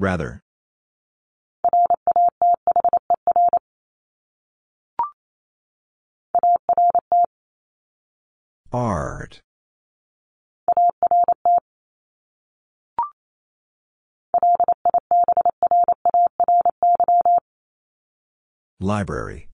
Rather. 0.00 0.40
Art. 8.72 9.42
Library. 18.80 19.49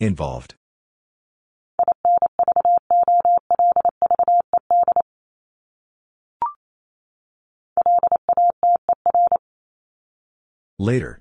Involved. 0.00 0.54
Later. 10.78 11.20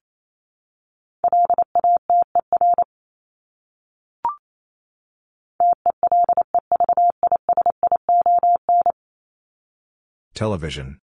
Television. 10.34 11.00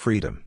Freedom. 0.00 0.44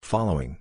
Following. 0.00 0.56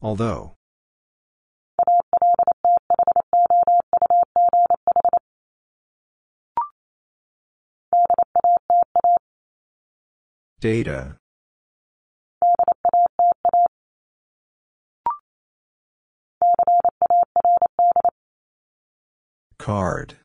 Although. 0.00 0.56
Data. 10.62 11.16
Card. 19.58 20.18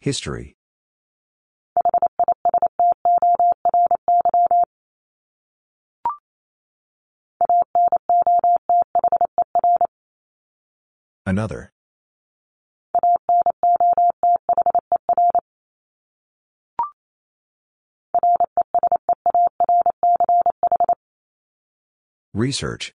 History. 0.00 0.54
Another. 11.30 11.70
Research. 22.34 22.92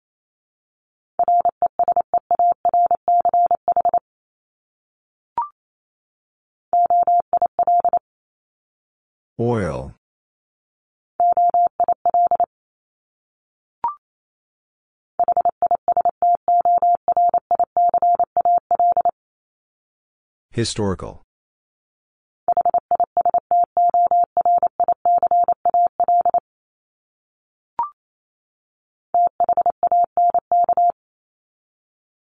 Oil. 9.39 9.95
Historical. 20.55 21.21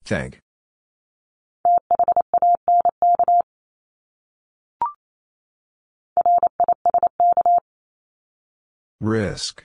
Thank. 0.07 0.41
Risk. 9.03 9.65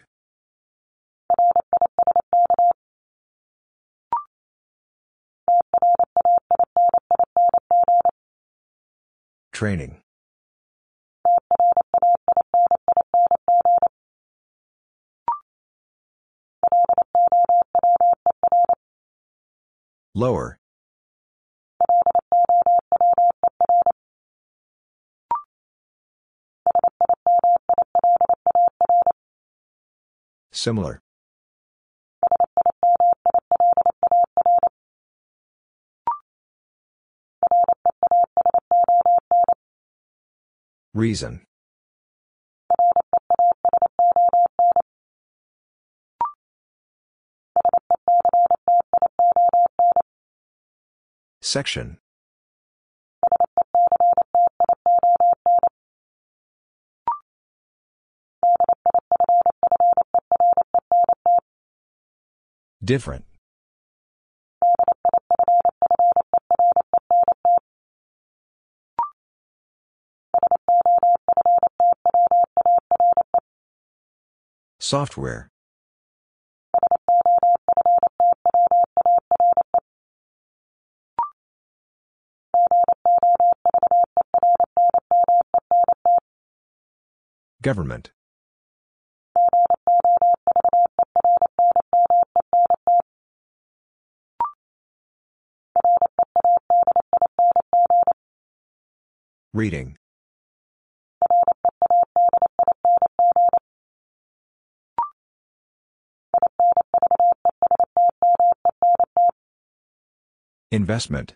Training. 9.59 9.97
Lower. 20.15 20.57
Similar. 30.53 31.01
Reason. 40.93 41.45
Section. 51.41 51.99
Different. 62.83 63.25
Software. 74.79 75.49
Government. 87.61 88.11
Reading. 99.53 99.98
Investment. 110.71 111.33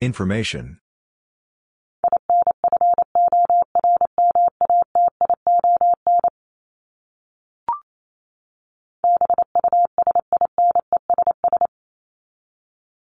Information. 0.00 0.78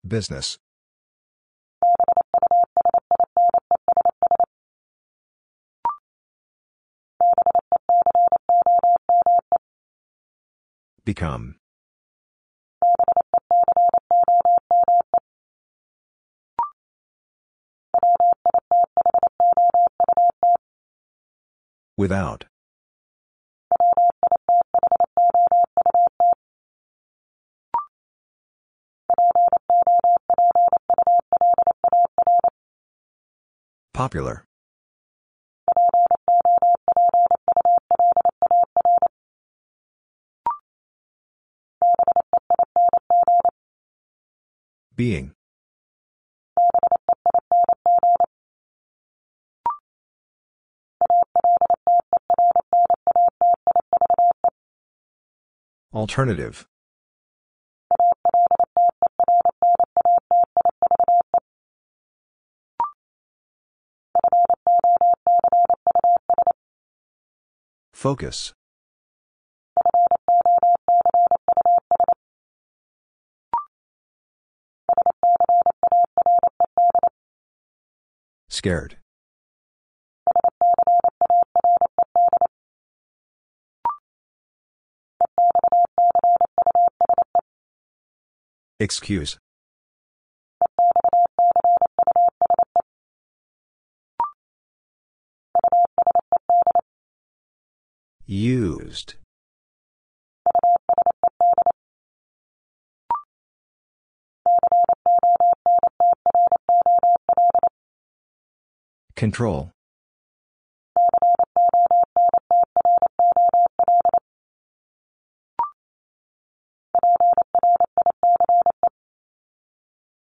Business. 0.06 0.58
Become. 11.08 11.54
Without. 21.96 22.44
Popular. 33.94 34.47
Being. 44.98 45.30
Alternative. 55.94 56.66
Focus. 67.92 68.52
Scared. 78.58 78.96
Excuse. 88.80 89.38
Used. 98.26 99.14
Control. 109.18 109.72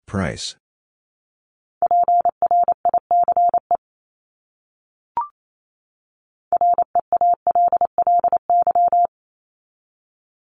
Price. 0.05 0.57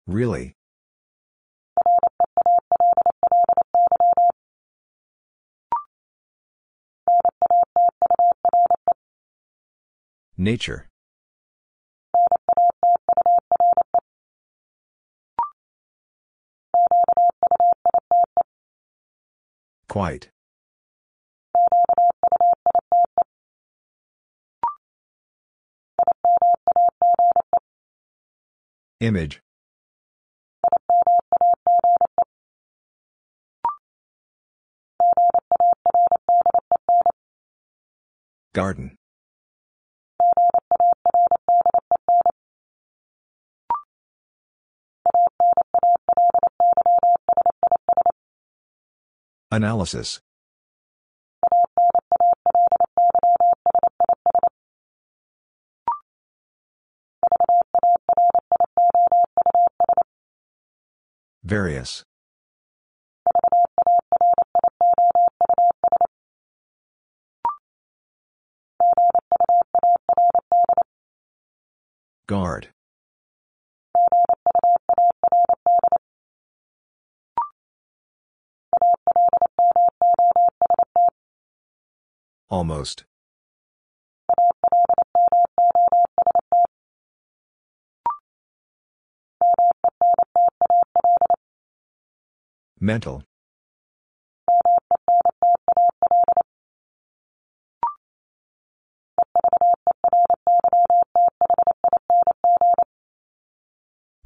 Really? 0.08 0.56
Nature. 10.38 10.88
Quite. 19.90 20.30
Image. 29.02 29.42
Garden. 38.54 38.98
Analysis. 49.52 50.20
Various. 61.44 62.06
Guard. 72.30 72.68
Almost. 82.52 83.06
Mental. 92.80 93.24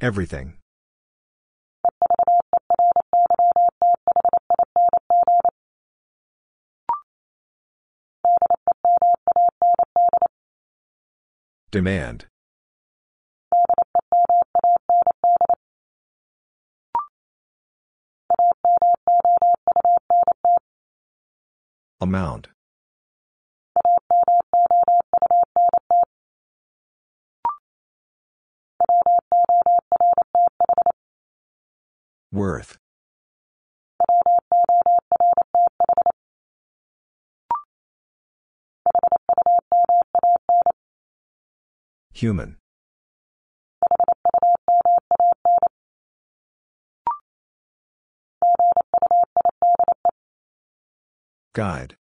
Everything. 0.04 0.56
Demand. 11.72 12.26
Amount. 22.02 22.50
Worth. 32.32 32.78
Human. 42.14 42.58
Guide. 51.54 51.98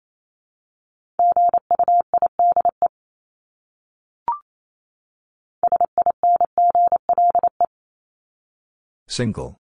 Single. 9.13 9.59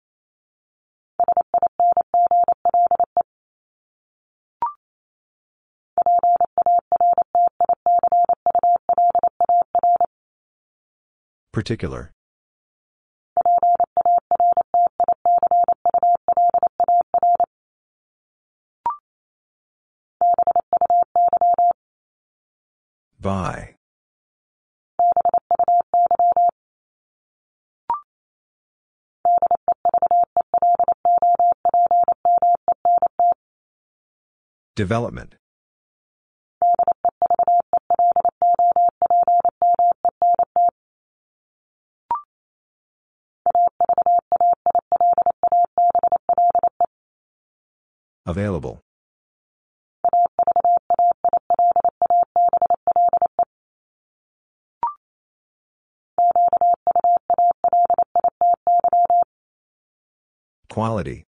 Particular. 11.52 12.14
By. 23.20 23.71
Development. 34.82 35.36
Available. 48.26 48.80
Quality. 60.70 61.26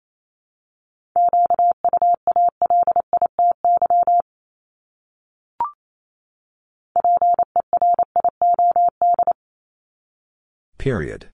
Period. 10.79 11.29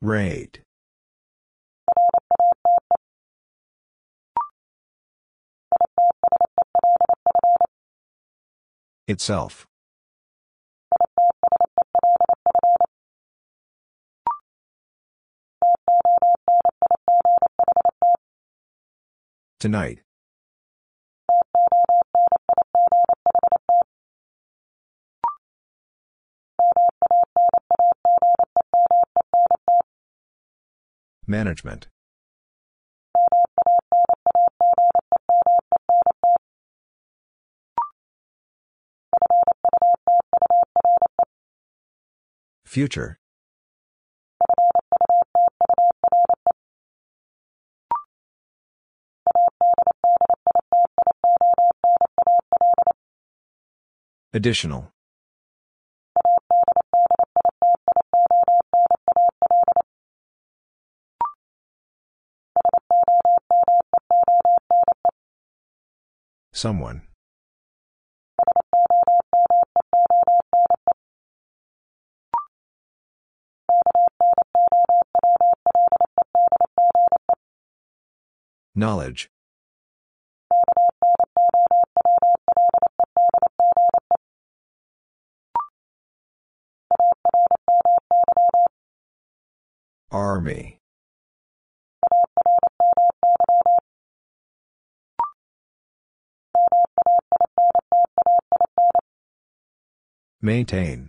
Rate. 0.00 0.60
Itself. 9.06 9.66
Tonight. 19.60 20.00
Management. 31.26 31.88
Future. 42.64 43.18
Additional. 54.32 54.93
Someone. 66.54 67.02
Knowledge. 78.76 79.28
Army. 90.12 90.78
Maintain. 100.44 101.08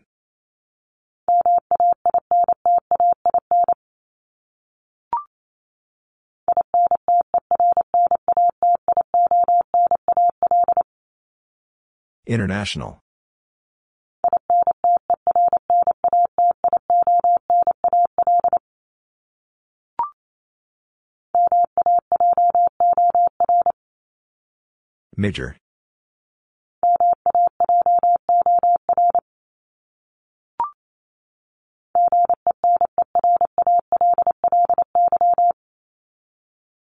International. 12.26 13.02
Major. 25.18 25.58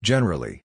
Generally. 0.05 0.62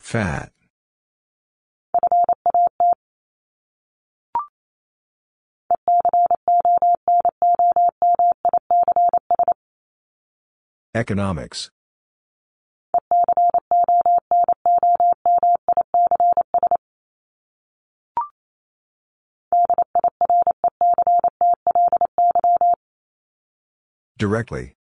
Fat. 0.00 0.50
Economics. 10.94 11.70
Directly. 24.16 24.74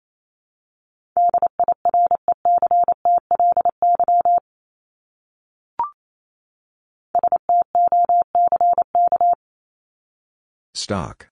Stock. 10.76 11.30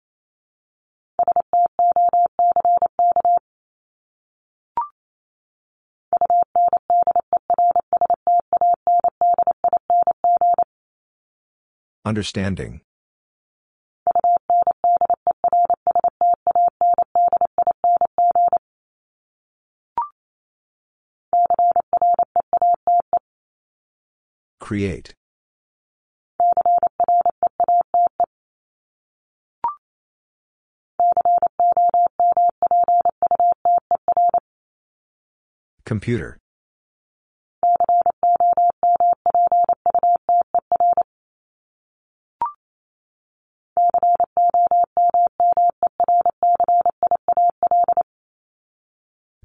Understanding. 12.06 12.82
Create. 24.70 25.16
Computer. 35.86 36.38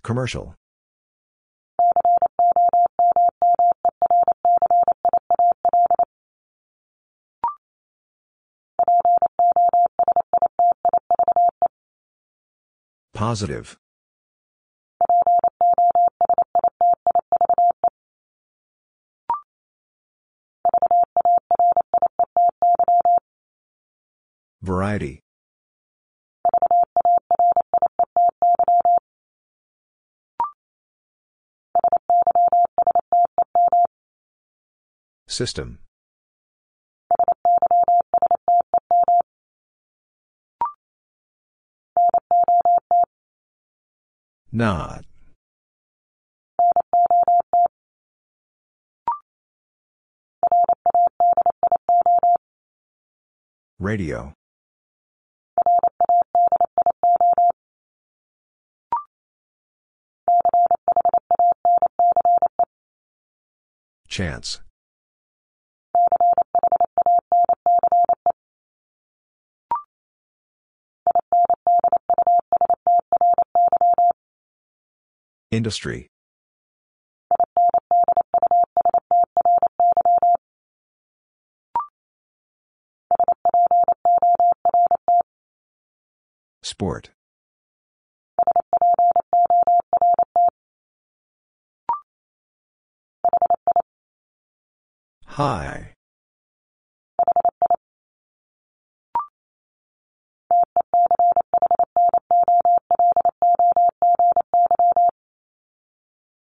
Commercial. 0.03 0.55
Positive. 13.25 13.79
Variety. 24.61 25.21
System. 35.27 35.79
Not. 44.57 45.05
Radio. 53.81 54.33
Chance. 64.07 64.61
Industry. 75.55 76.09
Sport. 86.63 87.11
High. 95.27 95.94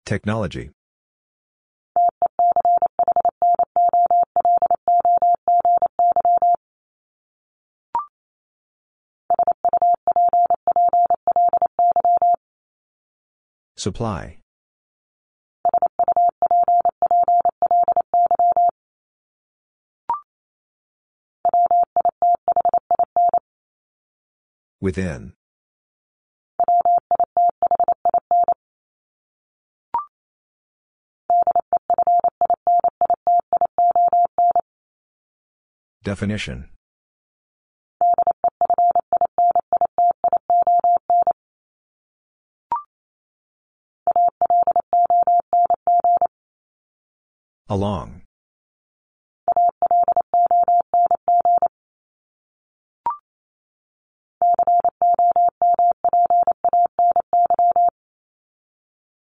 Technology. 0.08 0.70
Supply. 13.76 14.38
Within. 24.80 25.34
Definition. 36.02 36.70
Along. 47.68 48.22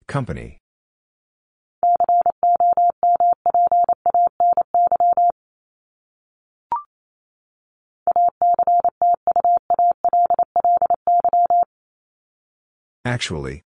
Company. 0.07 0.59
Actually. 13.29 13.63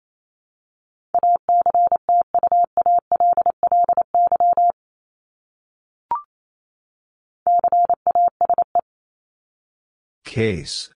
Case. 10.27 10.91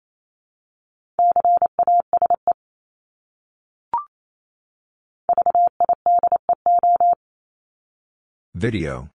Video. 8.55 9.09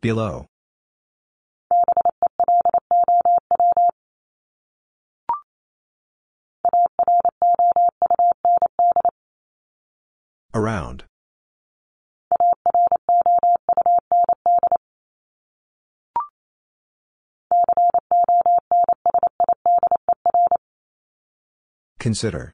Below. 0.00 0.46
Around. 10.54 11.04
Consider. 21.98 22.52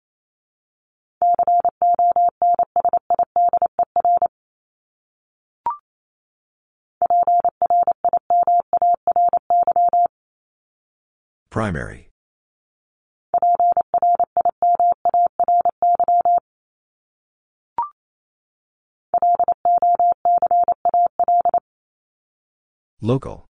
Primary. 11.54 12.10
Local. 23.00 23.46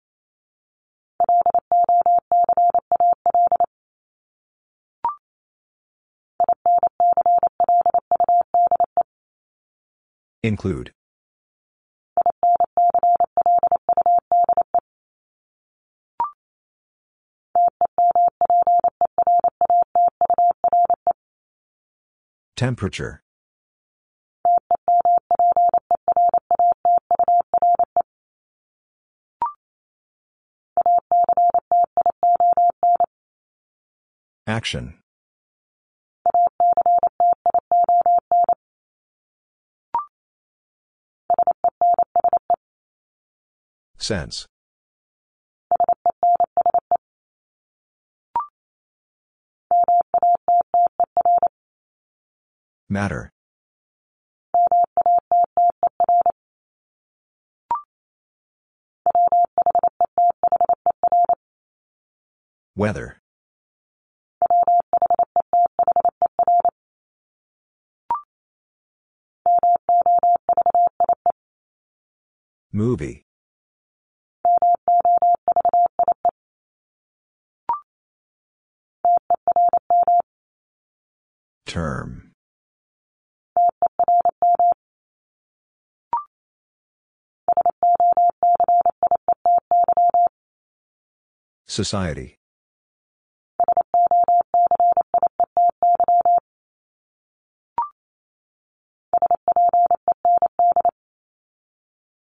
Include. 10.42 10.92
Temperature. 22.56 23.20
Action. 34.46 34.94
Sense. 43.98 44.46
Matter. 52.94 53.32
Weather. 62.76 63.18
Movie. 72.72 73.24
Term. 81.66 82.33
Society. 91.66 92.38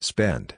Spend. 0.01 0.55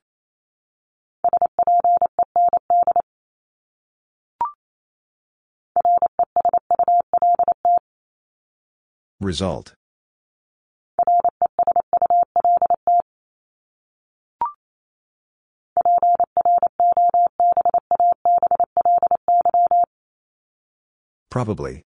Result. 9.21 9.75
Probably. 21.31 21.85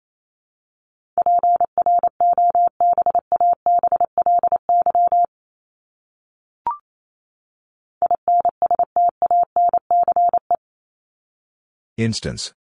Instance. 11.97 12.53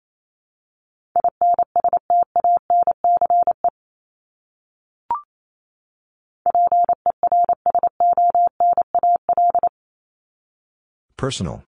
Personal. 11.18 11.64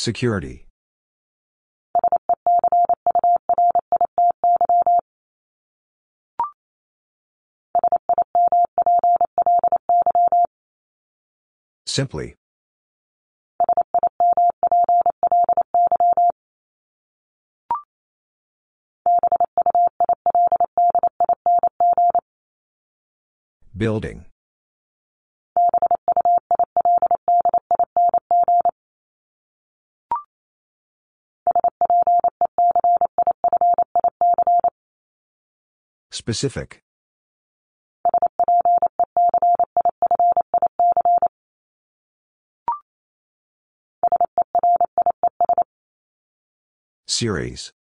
Security. 0.00 0.66
Simply. 11.84 12.34
Building. 23.76 24.29
Specific. 36.20 36.82
Series. 47.08 47.72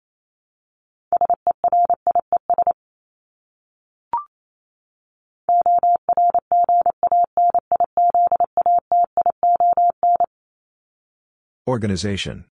Organization. 11.67 12.45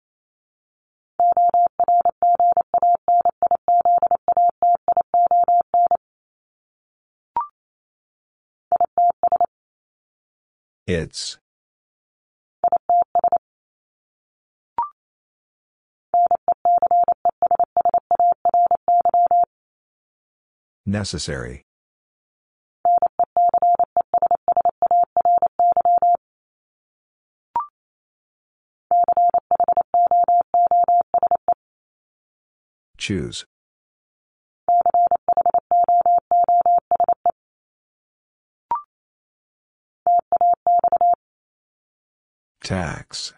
It's. 10.86 11.38
Necessary. 20.86 21.64
Choose. 32.96 33.44
Tax. 42.66 43.32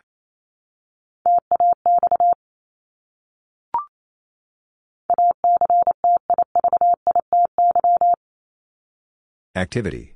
Activity. 9.54 10.14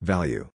Value. 0.00 0.48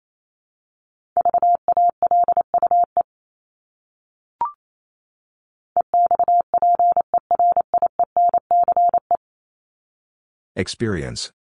Experience. 10.57 11.33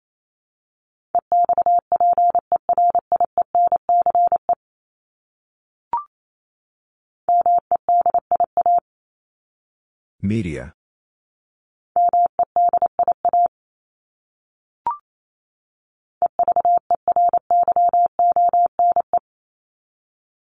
Media. 10.21 10.73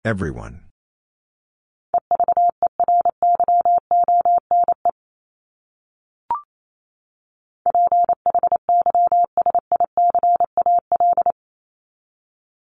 Everyone. 0.05 0.69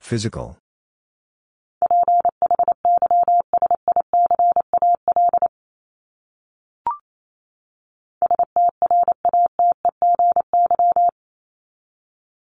Physical. 0.07 0.57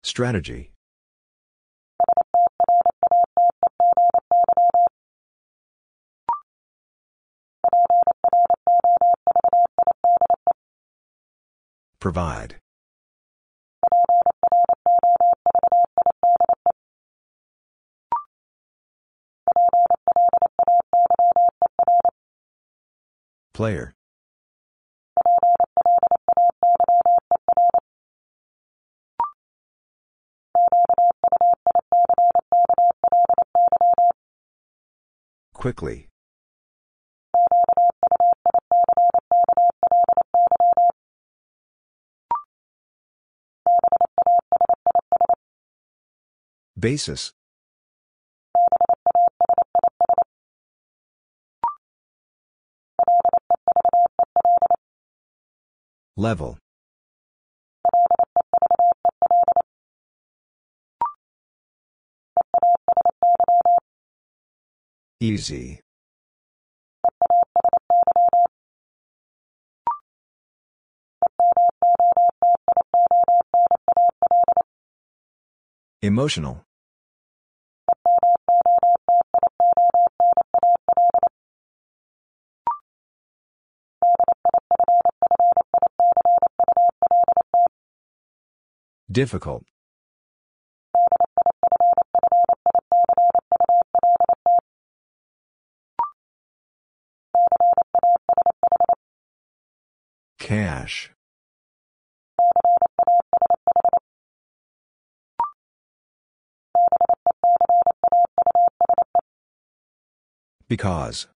Strategy. 0.05 0.71
Provide. 11.99 12.55
Player. 23.59 23.93
Quickly. 35.55 36.07
Basis. 46.79 47.33
Level. 56.19 56.59
Easy. 65.21 65.79
Emotional. 76.03 76.68
Difficult. 89.11 89.65
Cash. 100.39 101.11
Because. 110.69 111.29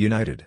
United. 0.00 0.46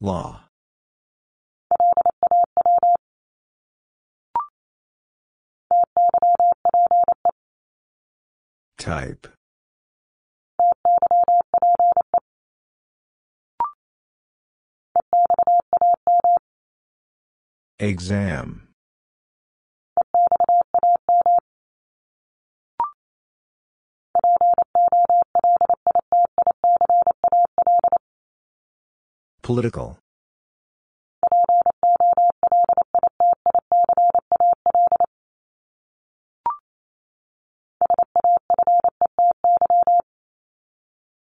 Law. 0.00 0.44
Type. 8.78 9.26
Exam. 17.80 18.69
Political. 29.50 29.98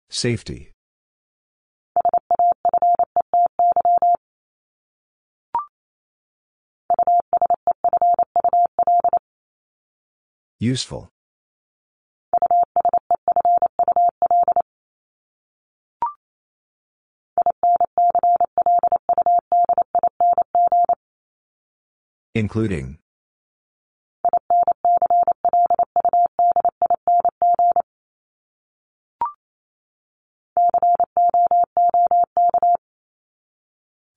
Safety. 0.10 0.74
Useful. 10.60 11.10
Including. 22.36 23.00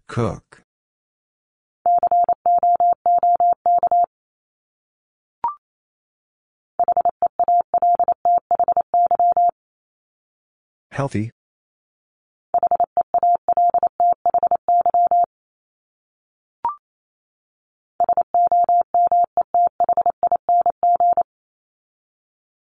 Cook. 0.07 0.63
Healthy. 10.91 11.31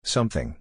Something. 0.03 0.57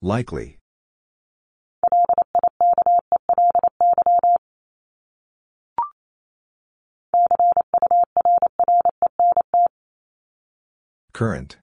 Likely. 0.00 0.58
Current. 11.12 11.61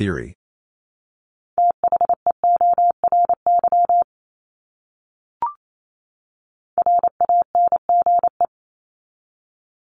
Theory. 0.00 0.32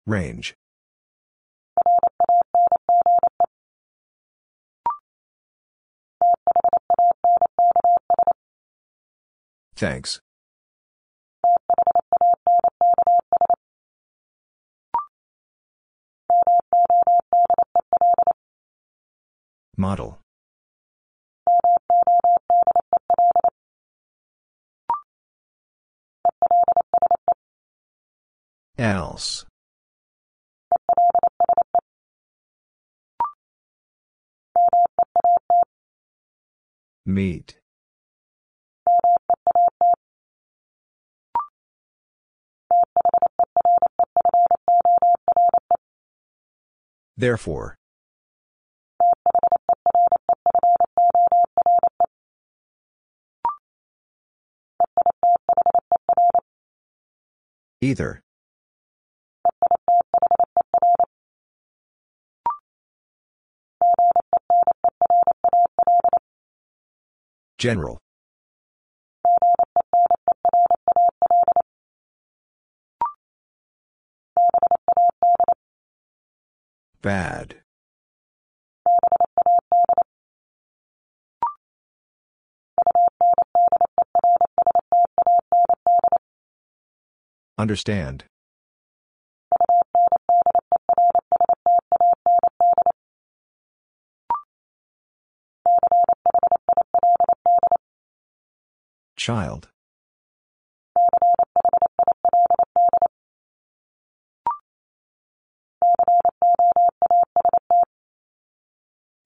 Range. 0.06 0.54
Thanks. 9.78 10.20
Model. 19.80 20.20
Else. 28.78 29.46
Meet. 37.06 37.58
Therefore. 47.16 47.78
Either. 57.82 58.22
General. 67.58 68.00
Bad. 77.02 77.59
Understand. 87.60 88.24
Child. 99.18 99.68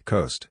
Coast. 0.06 0.48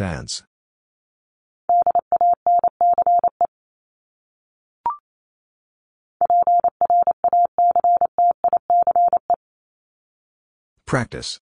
Dance. 0.00 0.44
Practice. 10.86 11.38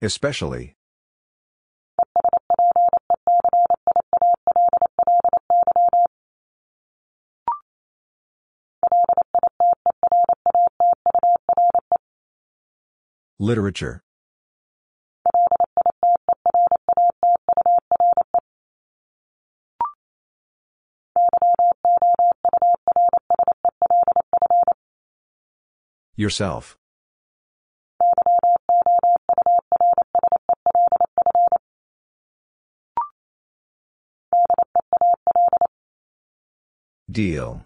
Especially. 0.00 0.79
Literature. 13.42 14.02
Yourself. 26.16 26.76
Deal. 37.10 37.64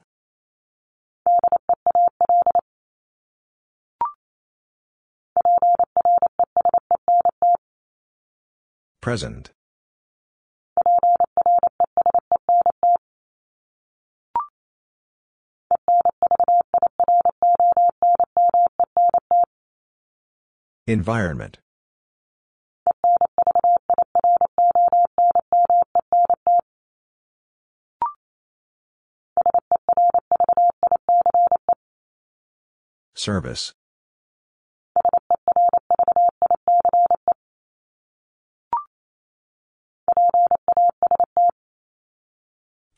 Present. 9.04 9.52
Environment. 20.86 21.58
Service. 33.14 33.74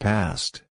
Past. 0.07 0.63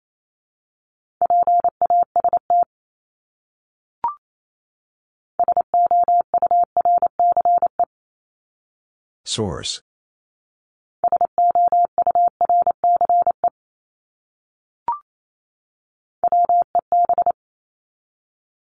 Source. 9.24 9.82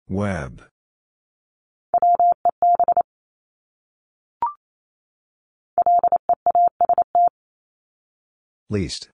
Web. 0.07 0.65
Least. 8.69 9.09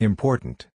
Important. 0.00 0.68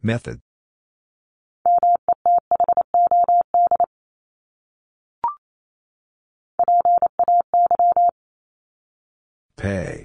Method. 0.00 0.40
Pay. 9.56 9.99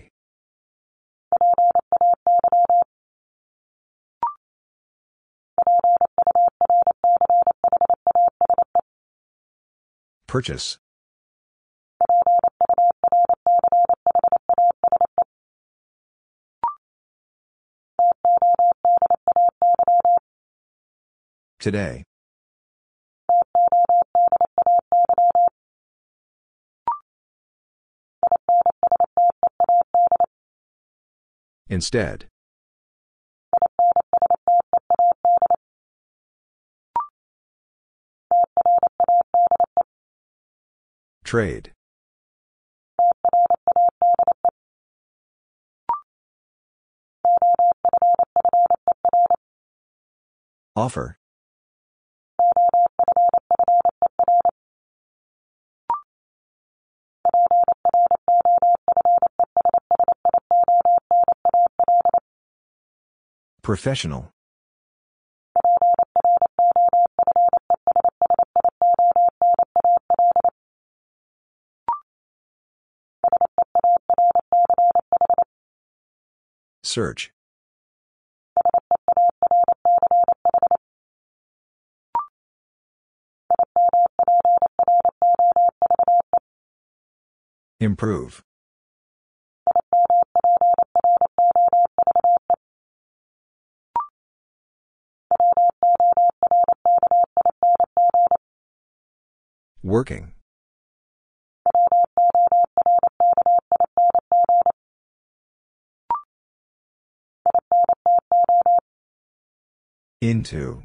Purchase. 10.36 10.80
Today. 21.62 22.04
Instead. 31.70 32.28
Trade. 41.36 41.74
Offer. 50.78 51.18
Professional. 63.62 64.35
Search. 76.86 77.32
Improve. 87.80 88.44
Working. 99.82 100.34
Into. 110.26 110.82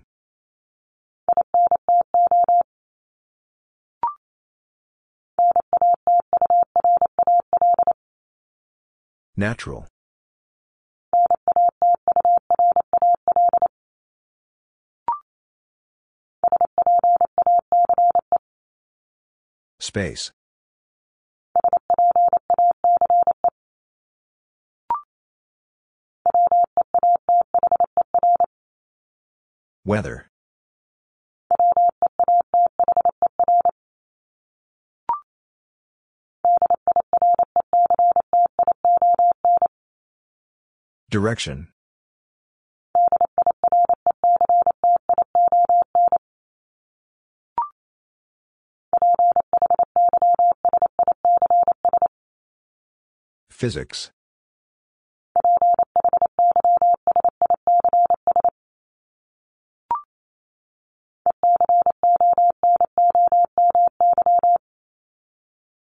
Natural. 9.35 9.87
Space. 19.79 20.33
Weather. 29.91 30.31
Direction. 41.11 41.73
Physics. 53.51 54.13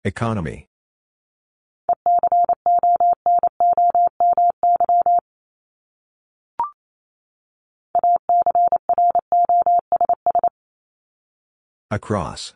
Economy. 0.05 0.67
Across. 11.89 12.53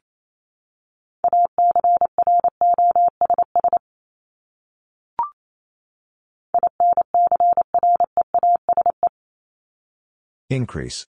Increase. 10.49 11.07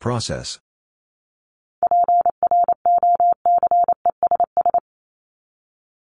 Process. 0.00 0.60